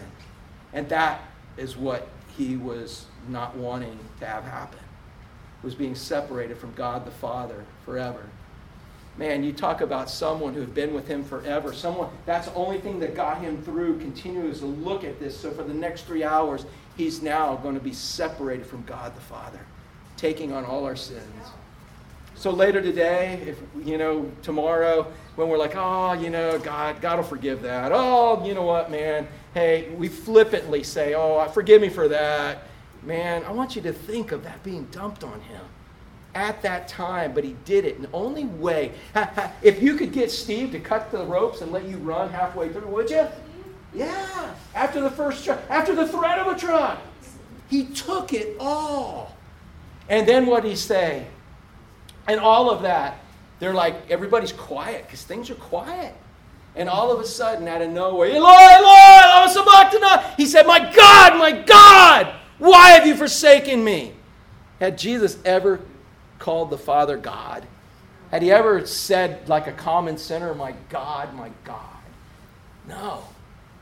[0.71, 1.19] And that
[1.57, 4.79] is what he was not wanting to have happen,
[5.61, 8.29] was being separated from God the Father forever.
[9.19, 11.73] Man, you talk about someone who had been with him forever.
[11.73, 15.37] Someone, that's the only thing that got him through, continues to look at this.
[15.37, 16.65] So for the next three hours,
[16.95, 19.59] he's now going to be separated from God the Father,
[20.15, 21.21] taking on all our sins.
[22.35, 27.17] So later today, if you know, tomorrow, when we're like, oh, you know, God, God
[27.17, 27.91] will forgive that.
[27.93, 29.27] Oh, you know what, man?
[29.53, 32.63] Hey, we flippantly say, oh, forgive me for that.
[33.03, 35.65] Man, I want you to think of that being dumped on him
[36.35, 37.95] at that time, but he did it.
[37.95, 38.91] And the only way,
[39.61, 42.87] if you could get Steve to cut the ropes and let you run halfway through,
[42.87, 43.27] would you?
[43.93, 44.53] Yeah.
[44.75, 46.99] After the first truck, after the threat of a truck,
[47.69, 49.35] he took it all.
[50.07, 51.25] And then what did he say?
[52.27, 53.19] And all of that,
[53.59, 56.15] they're like, everybody's quiet because things are quiet.
[56.75, 59.39] And all of a sudden, out of nowhere, Eloi, Eloi,
[59.99, 60.33] lama.
[60.37, 64.13] He said, My God, my God, why have you forsaken me?
[64.79, 65.81] Had Jesus ever
[66.39, 67.65] called the Father God?
[68.31, 71.85] Had he ever said, like a common sinner, My God, my God?
[72.87, 73.23] No,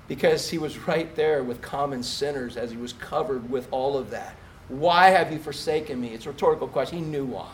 [0.08, 4.10] because he was right there with common sinners as he was covered with all of
[4.10, 4.36] that.
[4.70, 6.10] Why have you forsaken me?
[6.10, 7.00] It's a rhetorical question.
[7.00, 7.54] He knew why.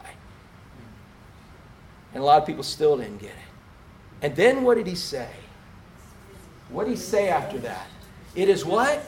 [2.13, 4.23] And a lot of people still didn't get it.
[4.23, 5.29] And then what did he say?
[6.69, 7.87] What did he say after that?
[8.35, 9.03] It is what?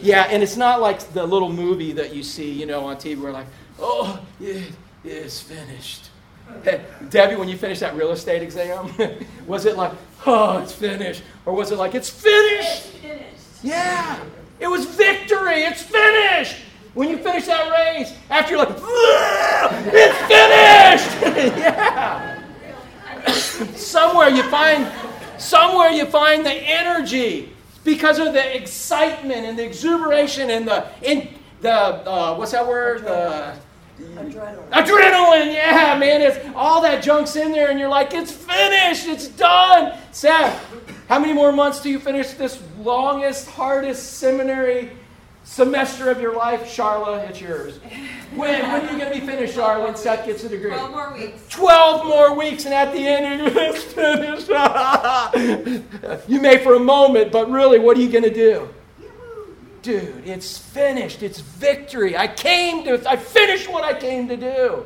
[0.00, 3.20] Yeah, and it's not like the little movie that you see, you know, on TV
[3.20, 3.46] where like,
[3.78, 4.72] oh, it
[5.06, 6.10] is finished.
[6.62, 8.92] Hey, Debbie, when you finished that real estate exam,
[9.46, 9.92] was it like,
[10.26, 11.22] oh, it's finished?
[11.44, 12.86] Or was it like, it's finished?
[12.86, 13.64] It's finished.
[13.64, 14.22] Yeah,
[14.60, 15.62] it was victory.
[15.62, 16.56] It's finished.
[16.94, 18.76] When you finish that race, after you're like,
[19.92, 21.56] it's finished.
[21.58, 22.36] yeah
[23.74, 24.90] somewhere you find
[25.38, 27.52] somewhere you find the energy
[27.84, 31.28] because of the excitement and the exuberation and the in
[31.60, 33.54] the uh, what's that word the
[33.98, 34.70] Adrenaline.
[34.70, 36.22] Adrenaline, yeah, man.
[36.22, 39.98] It's all that junk's in there, and you're like, it's finished, it's done.
[40.12, 40.62] Seth,
[41.08, 44.90] how many more months do you finish this longest, hardest seminary
[45.44, 47.78] semester of your life, Charla, it's yours.
[48.34, 50.70] When, when are you going to be finished, Charla, when Seth gets a degree?
[50.70, 51.48] 12 more weeks.
[51.48, 54.48] 12 more weeks, and at the end, you're finished.
[56.28, 58.68] you may for a moment, but really, what are you going to do?
[59.86, 61.22] Dude, it's finished.
[61.22, 62.16] It's victory.
[62.16, 64.84] I came to, I finished what I came to do.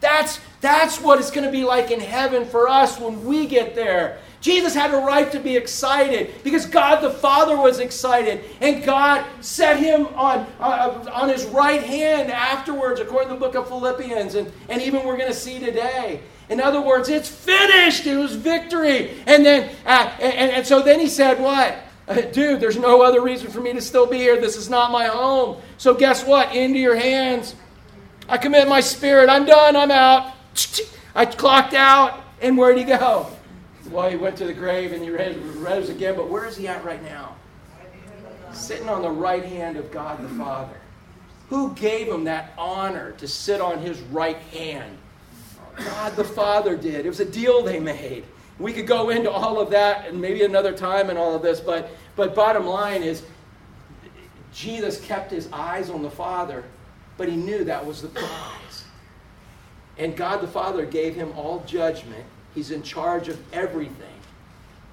[0.00, 3.74] That's, that's what it's going to be like in heaven for us when we get
[3.74, 4.20] there.
[4.40, 8.42] Jesus had a right to be excited because God the Father was excited.
[8.62, 13.54] And God set him on, uh, on his right hand afterwards, according to the book
[13.54, 14.36] of Philippians.
[14.36, 16.22] And, and even we're going to see today.
[16.48, 18.06] In other words, it's finished.
[18.06, 19.22] It was victory.
[19.26, 21.76] And then, uh, and, and so then he said, What?
[22.06, 24.40] Uh, dude, there's no other reason for me to still be here.
[24.40, 25.60] This is not my home.
[25.78, 26.54] So guess what?
[26.54, 27.54] Into your hands.
[28.28, 29.28] I commit my spirit.
[29.28, 29.76] I'm done.
[29.76, 30.34] I'm out.
[31.14, 32.20] I clocked out.
[32.42, 33.28] And where'd he go?
[33.90, 36.84] Well, he went to the grave and he rose again, but where is he at
[36.84, 37.36] right now?
[38.52, 40.76] Sitting on the right hand of God the Father.
[41.48, 44.96] Who gave him that honor to sit on his right hand?
[45.76, 47.04] God the Father did.
[47.04, 48.24] It was a deal they made.
[48.58, 51.60] We could go into all of that and maybe another time and all of this,
[51.60, 53.24] but, but bottom line is
[54.52, 56.64] Jesus kept his eyes on the Father,
[57.16, 58.84] but he knew that was the prize.
[59.98, 62.24] And God the Father gave him all judgment
[62.54, 64.20] He's in charge of everything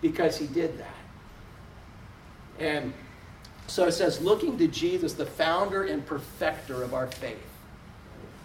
[0.02, 0.96] because he did that.
[2.60, 2.94] And
[3.68, 7.38] so it says, looking to Jesus, the founder and perfecter of our faith.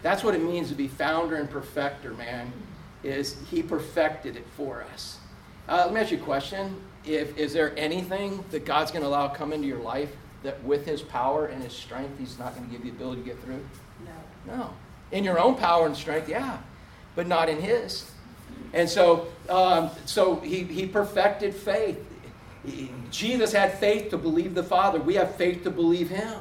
[0.03, 2.53] That's what it means to be founder and perfecter, man,
[3.07, 5.19] is he perfected it for us.
[5.69, 6.77] Uh, let me ask you a question.
[7.05, 10.11] If, is there anything that God's going to allow come into your life
[10.43, 13.23] that with his power and his strength, he's not going to give you the ability
[13.23, 13.65] to get through?
[14.05, 14.55] No.
[14.55, 14.75] No.
[15.13, 16.59] In your own power and strength, yeah,
[17.15, 18.11] but not in his.
[18.73, 22.05] And so, um, so he, he perfected faith.
[23.11, 24.99] Jesus had faith to believe the Father.
[24.99, 26.41] We have faith to believe him.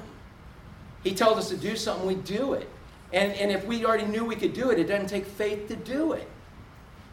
[1.04, 2.68] He tells us to do something, we do it.
[3.14, 5.76] And, and if we already knew we could do it, it doesn't take faith to
[5.76, 6.28] do it.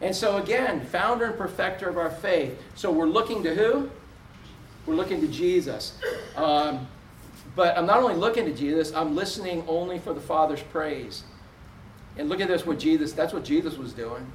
[0.01, 2.61] And so, again, founder and perfecter of our faith.
[2.75, 3.89] So we're looking to who?
[4.85, 5.97] We're looking to Jesus.
[6.35, 6.87] Um,
[7.55, 11.23] but I'm not only looking to Jesus, I'm listening only for the Father's praise.
[12.17, 14.25] And look at this, what Jesus, that's what Jesus was doing.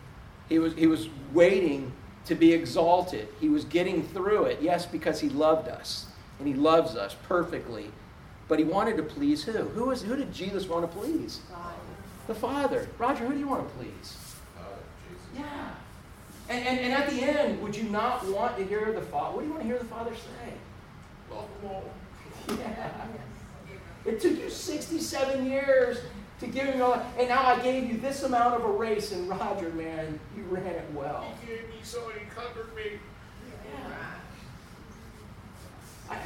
[0.49, 1.93] He was, he was waiting
[2.25, 3.29] to be exalted.
[3.41, 6.07] He was getting through it, yes, because he loved us.
[6.39, 7.91] And he loves us perfectly.
[8.49, 9.53] But he wanted to please who?
[9.53, 11.41] Who, is, who did Jesus want to please?
[12.27, 12.89] The Father.
[12.99, 14.17] Roger, who do you want to please?
[15.39, 15.70] Yeah.
[16.49, 19.36] And, and, and at the end, would you not want to hear the Father?
[19.36, 20.55] What do you want to hear the Father say?
[21.30, 21.84] Love them all.
[22.49, 23.07] Yeah.
[24.07, 25.99] It took you 67 years
[26.41, 29.28] to give him all, and now I gave you this amount of a race, and
[29.28, 31.26] Roger, man, you ran it well.
[31.41, 32.99] He gave me so he covered me.
[36.11, 36.18] I,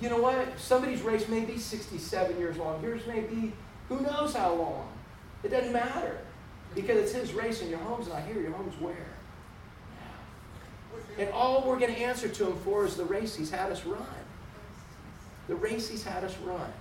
[0.00, 0.46] you know what?
[0.58, 2.82] Somebody's race may be 67 years long.
[2.82, 3.52] Yours may be
[3.88, 4.88] who knows how long.
[5.42, 6.18] It doesn't matter.
[6.76, 8.40] Because it's his race and your home's not here.
[8.40, 9.08] Your home's where?
[11.18, 13.84] And all we're going to answer to him for is the race he's had us
[13.84, 14.06] run.
[15.48, 16.72] The race he's had us run.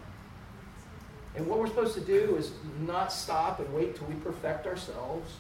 [1.36, 5.34] And what we're supposed to do is not stop and wait till we perfect ourselves,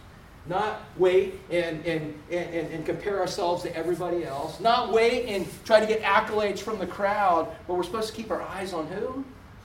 [0.48, 5.80] not wait and, and, and, and, compare ourselves to everybody else, not wait and try
[5.80, 9.24] to get accolades from the crowd, but we're supposed to keep our eyes on who?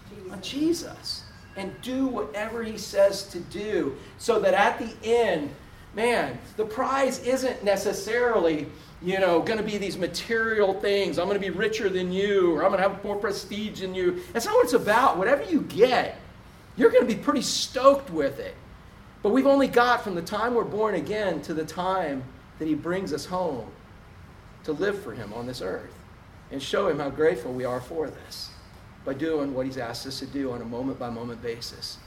[0.09, 0.33] Jesus.
[0.33, 1.25] On Jesus.
[1.61, 5.51] And do whatever he says to do so that at the end,
[5.95, 8.67] man, the prize isn't necessarily
[9.03, 11.19] you know, going to be these material things.
[11.19, 13.95] I'm going to be richer than you, or I'm going to have more prestige than
[13.95, 14.23] you.
[14.33, 15.19] That's not what it's about.
[15.19, 16.19] Whatever you get,
[16.77, 18.55] you're going to be pretty stoked with it.
[19.23, 22.25] But we've only got from the time we're born again to the time
[22.59, 23.71] that He brings us home
[24.65, 25.95] to live for Him on this earth
[26.51, 28.51] and show Him how grateful we are for this
[29.05, 31.99] by doing what He's asked us to do on a moment by moment basis.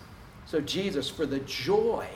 [0.46, 2.08] So, Jesus, for the joy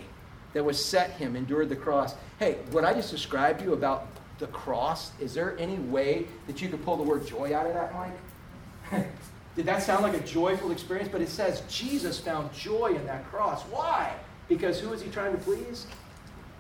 [0.54, 2.16] that was set Him, endured the cross.
[2.40, 4.08] Hey, what I just described to you about
[4.40, 7.74] the cross, is there any way that you could pull the word joy out of
[7.74, 9.08] that, Mike?
[9.56, 11.10] Did that sound like a joyful experience?
[11.12, 13.64] But it says Jesus found joy in that cross.
[13.64, 14.14] Why?
[14.48, 15.88] Because who was he trying to please?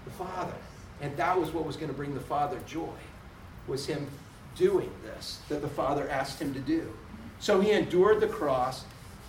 [0.05, 0.55] The Father.
[1.01, 2.97] And that was what was going to bring the Father joy,
[3.67, 4.07] was him
[4.55, 6.91] doing this that the Father asked him to do.
[7.39, 8.85] So he endured the cross.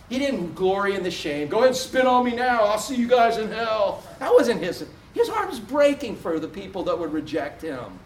[0.09, 1.49] He didn't glory in the shame.
[1.49, 2.63] Go ahead and spit on me now.
[2.65, 4.03] I'll see you guys in hell.
[4.19, 4.85] That wasn't his.
[5.15, 7.99] His heart was breaking for the people that would reject him.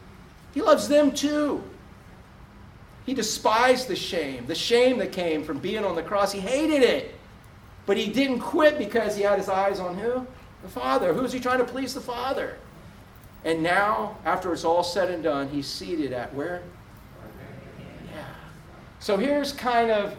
[0.55, 1.63] He loves them too.
[3.07, 6.33] He despised the shame, the shame that came from being on the cross.
[6.33, 7.15] He hated it.
[7.85, 10.27] But he didn't quit because he had his eyes on who?
[10.63, 11.13] The Father.
[11.13, 11.95] Who's he trying to please?
[11.95, 12.59] The Father.
[13.45, 16.63] And now, after it's all said and done, he's seated at where?
[19.03, 20.15] So here's kind of,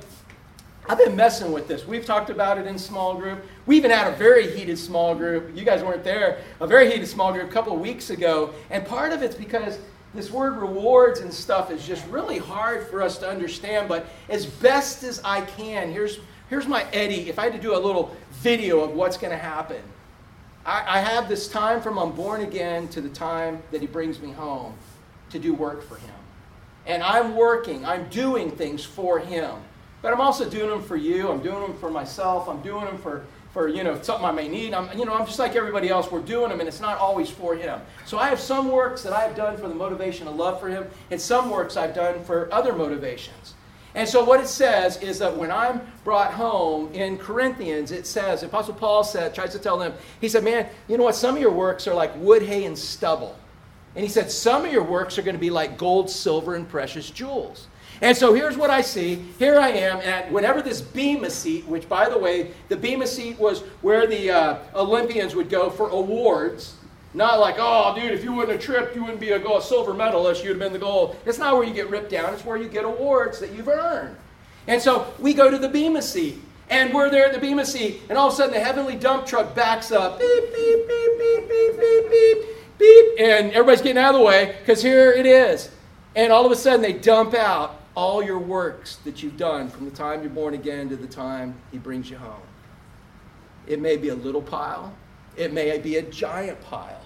[0.89, 1.88] I've been messing with this.
[1.88, 3.45] We've talked about it in small group.
[3.65, 5.55] We even had a very heated small group.
[5.55, 6.39] You guys weren't there.
[6.59, 8.53] A very heated small group a couple of weeks ago.
[8.69, 9.79] And part of it's because
[10.13, 14.45] this word rewards and stuff is just really hard for us to understand, but as
[14.45, 16.19] best as I can, here's,
[16.49, 17.29] here's my Eddie.
[17.29, 19.81] If I had to do a little video of what's going to happen,
[20.65, 24.19] I, I have this time from I'm born again to the time that he brings
[24.19, 24.73] me home
[25.29, 26.22] to do work for him.
[26.86, 29.55] And I'm working, I'm doing things for him.
[30.01, 32.97] But I'm also doing them for you, I'm doing them for myself, I'm doing them
[32.97, 33.23] for
[33.53, 34.73] for you know something I may need.
[34.73, 36.11] I'm you know I'm just like everybody else.
[36.11, 37.79] We're doing them, and it's not always for Him.
[38.05, 40.67] So I have some works that I have done for the motivation of love for
[40.67, 43.53] Him, and some works I've done for other motivations.
[43.95, 48.41] And so what it says is that when I'm brought home in Corinthians, it says
[48.41, 49.93] Apostle Paul said tries to tell them.
[50.19, 51.15] He said, "Man, you know what?
[51.15, 53.38] Some of your works are like wood, hay, and stubble."
[53.96, 56.68] And he said, Some of your works are going to be like gold, silver, and
[56.68, 57.68] precious jewels.
[58.02, 59.16] And so here's what I see.
[59.39, 63.39] Here I am at whenever this Bema seat, which by the way, the Bema seat
[63.39, 66.76] was where the uh, Olympians would go for awards.
[67.14, 69.94] Not like, oh, dude, if you wouldn't have tripped, you wouldn't be a gold, silver
[69.94, 70.44] medalist.
[70.44, 71.16] You'd have been the gold.
[71.26, 72.34] It's not where you get ripped down.
[72.34, 74.18] It's where you get awards that you've earned.
[74.68, 76.41] And so we go to the Bema seat.
[76.70, 78.02] And we're there at the Bema seat.
[78.10, 80.20] And all of a sudden, the heavenly dump truck backs up.
[80.20, 82.46] Beep, beep, beep, beep, beep, beep, beep,
[82.84, 83.19] beep.
[83.19, 85.69] And everybody's getting out of the way because here it is.
[86.15, 89.86] And all of a sudden, they dump out all your works that you've done from
[89.86, 92.41] the time you're born again to the time he brings you home.
[93.67, 94.93] It may be a little pile,
[95.36, 97.01] it may be a giant pile.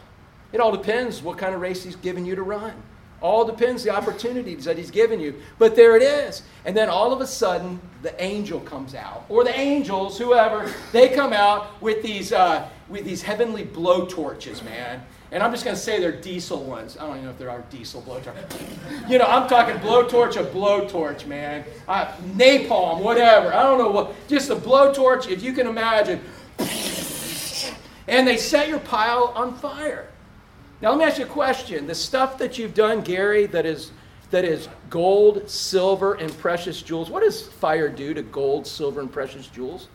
[0.54, 2.74] It all depends what kind of race he's given you to run.
[3.20, 5.36] All depends the opportunities that he's given you.
[5.58, 6.44] But there it is.
[6.66, 11.10] And then all of a sudden, the angel comes out, or the angels, whoever, they
[11.10, 15.04] come out with these uh, with these heavenly blow torches, man.
[15.32, 16.98] And I'm just going to say they're diesel ones.
[16.98, 19.10] I don't even know if there are diesel blowtorch.
[19.10, 21.66] you know, I'm talking blowtorch of blowtorch, man.
[21.88, 22.06] Uh,
[22.36, 23.54] napalm, whatever.
[23.54, 24.16] I don't know what.
[24.30, 26.22] Just a blowtorch, if you can imagine.
[28.08, 30.08] And they set your pile on fire.
[30.82, 31.88] Now, let me ask you a question.
[31.88, 33.92] The stuff that you've done, Gary, that is,
[34.32, 39.12] that is gold, silver, and precious jewels, what does fire do to gold, silver, and
[39.12, 39.90] precious jewels?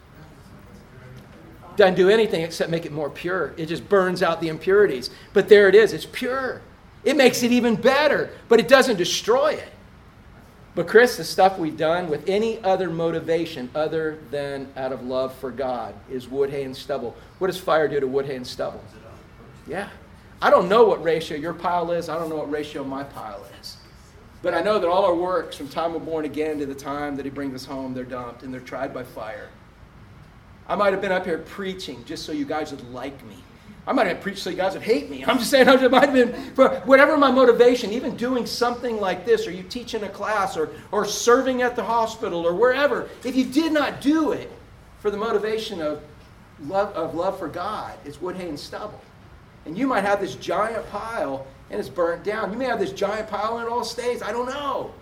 [1.77, 3.55] Doesn't do anything except make it more pure.
[3.57, 5.11] It just burns out the impurities.
[5.33, 6.61] But there it is, it's pure.
[7.05, 9.69] It makes it even better, but it doesn't destroy it.
[10.75, 15.35] But, Chris, the stuff we've done with any other motivation other than out of love
[15.35, 17.15] for God is wood, hay, and stubble.
[17.39, 18.83] What does fire do to wood, hay, and stubble?
[19.67, 19.91] Yeah.
[20.41, 22.09] I don't know what ratio your pile is.
[22.09, 23.77] I don't know what ratio my pile is.
[24.41, 27.17] But I know that all our works from time we're born again to the time
[27.17, 29.51] that He brings us home, they're dumped and they're tried by fire.
[30.73, 33.37] I might have been up here preaching just so you guys would like me.
[33.87, 35.23] I might have preached so you guys would hate me.
[35.23, 39.27] I'm just saying it might have been for whatever my motivation, even doing something like
[39.27, 43.11] this, or you teaching a class, or, or serving at the hospital, or wherever.
[43.23, 44.51] If you did not do it
[45.01, 46.03] for the motivation of
[46.63, 49.03] love, of love for God, it's wood, hay, and stubble.
[49.67, 52.51] And you might have this giant pile and it's burnt down.
[52.51, 54.23] You may have this giant pile and it all stays.
[54.23, 54.95] I don't know.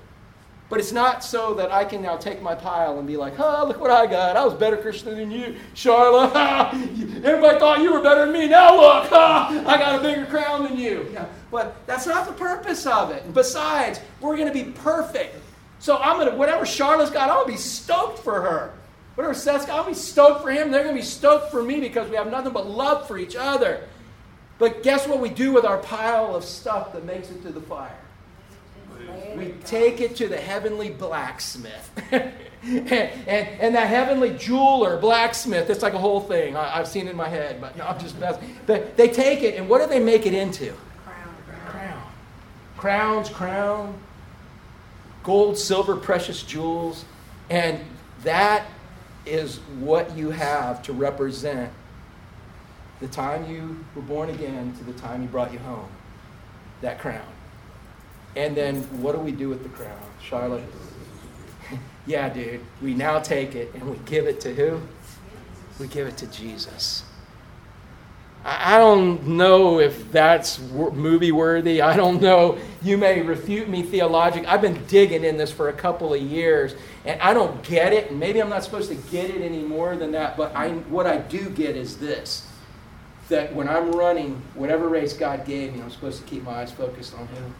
[0.70, 3.66] But it's not so that I can now take my pile and be like, oh,
[3.66, 4.36] look what I got.
[4.36, 6.32] I was better Christian than you, Charlotte.
[7.24, 8.46] Everybody thought you were better than me.
[8.46, 11.10] Now look, I got a bigger crown than you.
[11.12, 13.34] Yeah, but that's not the purpose of it.
[13.34, 15.34] besides, we're going to be perfect.
[15.80, 18.72] So I'm going to, whatever Charlotte's got, I'm going to be stoked for her.
[19.16, 20.70] Whatever Seth's got, I'll be stoked for him.
[20.70, 23.34] They're going to be stoked for me because we have nothing but love for each
[23.34, 23.88] other.
[24.58, 27.60] But guess what we do with our pile of stuff that makes it to the
[27.60, 27.98] fire?
[29.36, 31.90] We take it to the heavenly blacksmith.
[32.10, 32.32] and,
[32.62, 36.56] and, and, that heavenly jeweler, blacksmith, it's like a whole thing.
[36.56, 38.56] I, have seen it in my head, but no, I'm just messing.
[38.66, 40.74] But they take it, and what do they make it into?
[41.04, 41.34] Crown.
[41.66, 42.02] Crown.
[42.76, 44.00] Crowns, crown,
[45.22, 47.04] gold, silver, precious jewels.
[47.48, 47.80] And
[48.22, 48.66] that
[49.26, 51.72] is what you have to represent
[53.00, 55.88] the time you were born again to the time he brought you home.
[56.82, 57.29] That crown.
[58.36, 59.98] And then what do we do with the crown?
[60.22, 60.64] Charlotte?
[62.06, 62.60] yeah, dude.
[62.80, 64.80] We now take it and we give it to who?
[65.78, 67.04] We give it to Jesus.
[68.42, 71.82] I don't know if that's movie worthy.
[71.82, 72.56] I don't know.
[72.80, 74.46] You may refute me theologically.
[74.46, 76.74] I've been digging in this for a couple of years,
[77.04, 78.14] and I don't get it.
[78.14, 80.38] Maybe I'm not supposed to get it any more than that.
[80.38, 82.48] But I, what I do get is this:
[83.28, 86.72] that when I'm running whatever race God gave me, I'm supposed to keep my eyes
[86.72, 87.54] focused on Him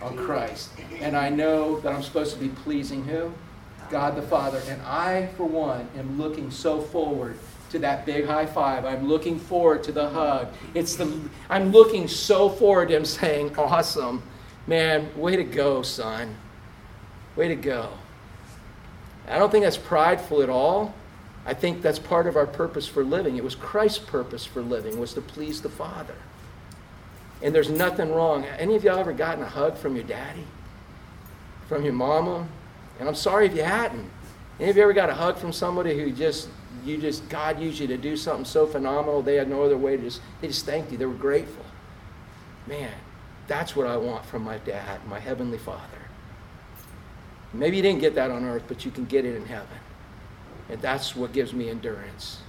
[0.00, 0.70] on Christ.
[1.00, 3.32] And I know that I'm supposed to be pleasing who?
[3.90, 4.60] God the Father.
[4.68, 7.38] And I, for one, am looking so forward
[7.70, 8.84] to that big high five.
[8.84, 10.48] I'm looking forward to the hug.
[10.74, 11.20] It's the
[11.50, 14.22] I'm looking so forward to him saying, Awesome.
[14.66, 16.36] Man, way to go, son.
[17.36, 17.90] Way to go.
[19.26, 20.94] I don't think that's prideful at all.
[21.46, 23.36] I think that's part of our purpose for living.
[23.36, 26.14] It was Christ's purpose for living, was to please the Father.
[27.42, 28.44] And there's nothing wrong.
[28.44, 30.44] Any of y'all ever gotten a hug from your daddy?
[31.68, 32.46] From your mama?
[32.98, 34.10] And I'm sorry if you hadn't.
[34.58, 36.48] Any of you ever got a hug from somebody who just,
[36.84, 39.96] you just, God used you to do something so phenomenal, they had no other way
[39.96, 40.98] to just, they just thanked you.
[40.98, 41.64] They were grateful.
[42.66, 42.92] Man,
[43.46, 45.98] that's what I want from my dad, my heavenly father.
[47.52, 49.68] Maybe you didn't get that on earth, but you can get it in heaven.
[50.68, 52.40] And that's what gives me endurance.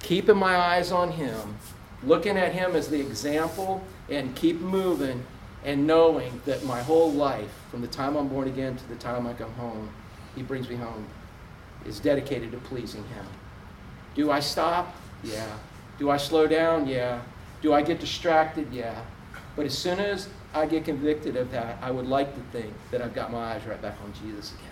[0.00, 1.56] Keeping my eyes on him
[2.02, 5.24] looking at him as the example and keep moving
[5.64, 9.26] and knowing that my whole life, from the time I'm born again to the time
[9.26, 9.88] I come home,
[10.34, 11.04] he brings me home,
[11.84, 13.26] is dedicated to pleasing him.
[14.14, 14.94] Do I stop?
[15.22, 15.46] Yeah.
[15.98, 16.86] Do I slow down?
[16.86, 17.20] Yeah.
[17.60, 18.72] Do I get distracted?
[18.72, 19.02] Yeah.
[19.56, 23.02] But as soon as I get convicted of that, I would like to think that
[23.02, 24.68] I've got my eyes right back on Jesus again.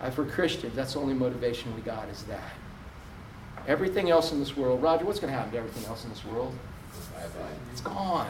[0.00, 2.52] Uh, for Christians, that's the only motivation we got is that.
[3.68, 6.24] Everything else in this world, Roger, what's going to happen to everything else in this
[6.24, 6.54] world?
[7.70, 8.28] It's gone.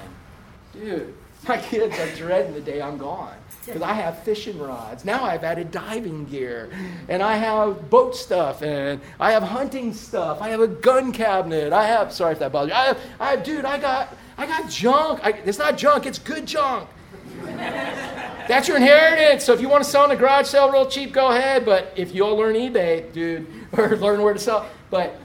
[0.73, 1.15] Dude,
[1.49, 5.05] my kids are dreading the day I'm gone because I have fishing rods.
[5.05, 6.71] Now I've added diving gear,
[7.09, 10.41] and I have boat stuff, and I have hunting stuff.
[10.41, 11.73] I have a gun cabinet.
[11.73, 12.77] I have, sorry if that bothers you.
[12.77, 15.21] I have, I have dude, I got, I got junk.
[15.23, 16.89] I, it's not junk, it's good junk.
[17.45, 19.45] That's your inheritance.
[19.45, 21.65] So if you want to sell in a garage sale real cheap, go ahead.
[21.65, 25.17] But if you'll learn eBay, dude, or learn where to sell, but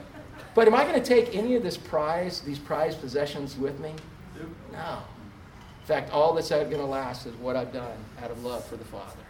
[0.58, 3.92] but am I going to take any of this prize, these prized possessions with me?
[4.72, 4.98] No.
[5.80, 8.76] In fact, all that's going to last is what I've done out of love for
[8.76, 9.20] the Father.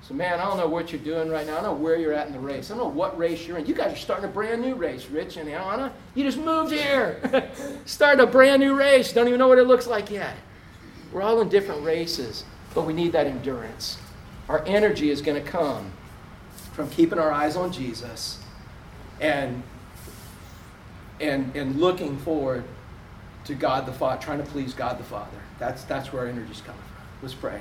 [0.00, 1.58] So, man, I don't know what you're doing right now.
[1.58, 2.70] I don't know where you're at in the race.
[2.70, 3.66] I don't know what race you're in.
[3.66, 5.92] You guys are starting a brand new race, Rich and Anna.
[6.14, 7.50] You just moved here.
[7.84, 9.12] starting a brand new race.
[9.12, 10.36] Don't even know what it looks like yet.
[11.12, 13.98] We're all in different races, but we need that endurance.
[14.48, 15.92] Our energy is going to come
[16.72, 18.42] from keeping our eyes on Jesus
[19.20, 19.62] and
[21.20, 22.64] and, and looking forward
[23.44, 25.38] to God the Father, trying to please God the Father.
[25.58, 27.04] That's, that's where our energy's coming from.
[27.22, 27.60] Let's pray.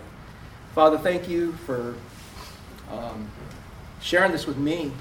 [0.73, 1.95] Father, thank you for
[2.91, 3.29] um,
[4.01, 4.91] sharing this with me.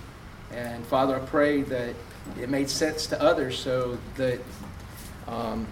[0.52, 1.94] And Father, I pray that
[2.40, 4.40] it made sense to others so that
[5.26, 5.66] um,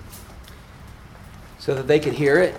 [1.59, 2.55] so that they could hear it.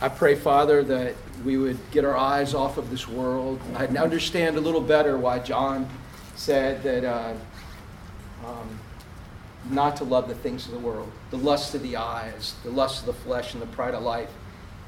[0.00, 1.14] I pray, Father, that
[1.44, 3.60] we would get our eyes off of this world.
[3.74, 5.88] I understand a little better why John
[6.34, 7.34] said that uh,
[8.44, 8.80] um,
[9.68, 13.00] not to love the things of the world, the lust of the eyes, the lust
[13.00, 14.30] of the flesh, and the pride of life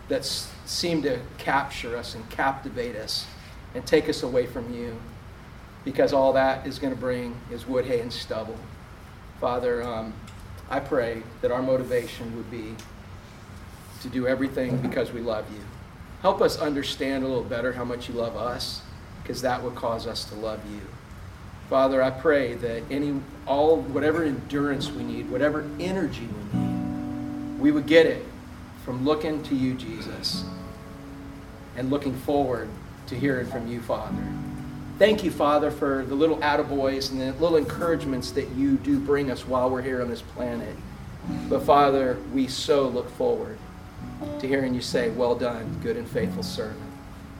[0.09, 3.27] that seem to capture us and captivate us
[3.75, 4.97] and take us away from you
[5.85, 8.57] because all that is going to bring is wood, hay, and stubble.
[9.41, 10.13] Father, um,
[10.71, 12.75] I pray that our motivation would be
[14.03, 15.61] to do everything because we love you.
[16.21, 18.83] Help us understand a little better how much you love us
[19.23, 20.81] because that would cause us to love you.
[21.73, 27.71] Father, I pray that any, all, whatever endurance we need, whatever energy we need, we
[27.71, 28.27] would get it
[28.85, 30.45] from looking to you, Jesus,
[31.75, 32.69] and looking forward
[33.07, 34.23] to hearing from you, Father.
[34.99, 39.31] Thank you, Father, for the little attaboys and the little encouragements that you do bring
[39.31, 40.77] us while we're here on this planet.
[41.49, 43.57] But, Father, we so look forward
[44.41, 46.83] to hearing you say, Well done, good and faithful servant.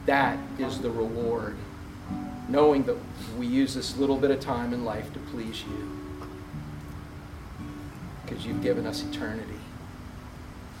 [0.07, 1.55] That is the reward,
[2.47, 2.97] knowing that
[3.37, 5.99] we use this little bit of time in life to please you.
[8.23, 9.59] Because you've given us eternity.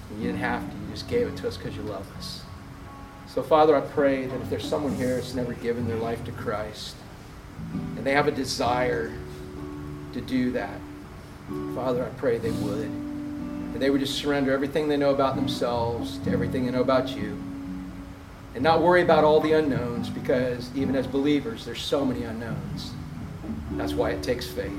[0.09, 2.43] And you didn't have to, you just gave it to us because you love us.
[3.27, 6.31] So, Father, I pray that if there's someone here that's never given their life to
[6.31, 6.95] Christ,
[7.95, 9.11] and they have a desire
[10.13, 10.79] to do that,
[11.73, 12.85] Father, I pray they would.
[12.85, 17.09] And they would just surrender everything they know about themselves to everything they know about
[17.15, 17.41] you.
[18.55, 22.91] And not worry about all the unknowns because even as believers, there's so many unknowns.
[23.71, 24.77] That's why it takes faith.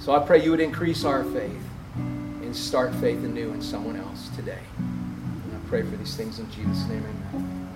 [0.00, 1.62] So I pray you would increase our faith
[1.96, 4.62] and start faith anew in someone else today.
[4.78, 7.68] And I pray for these things in Jesus' name, amen.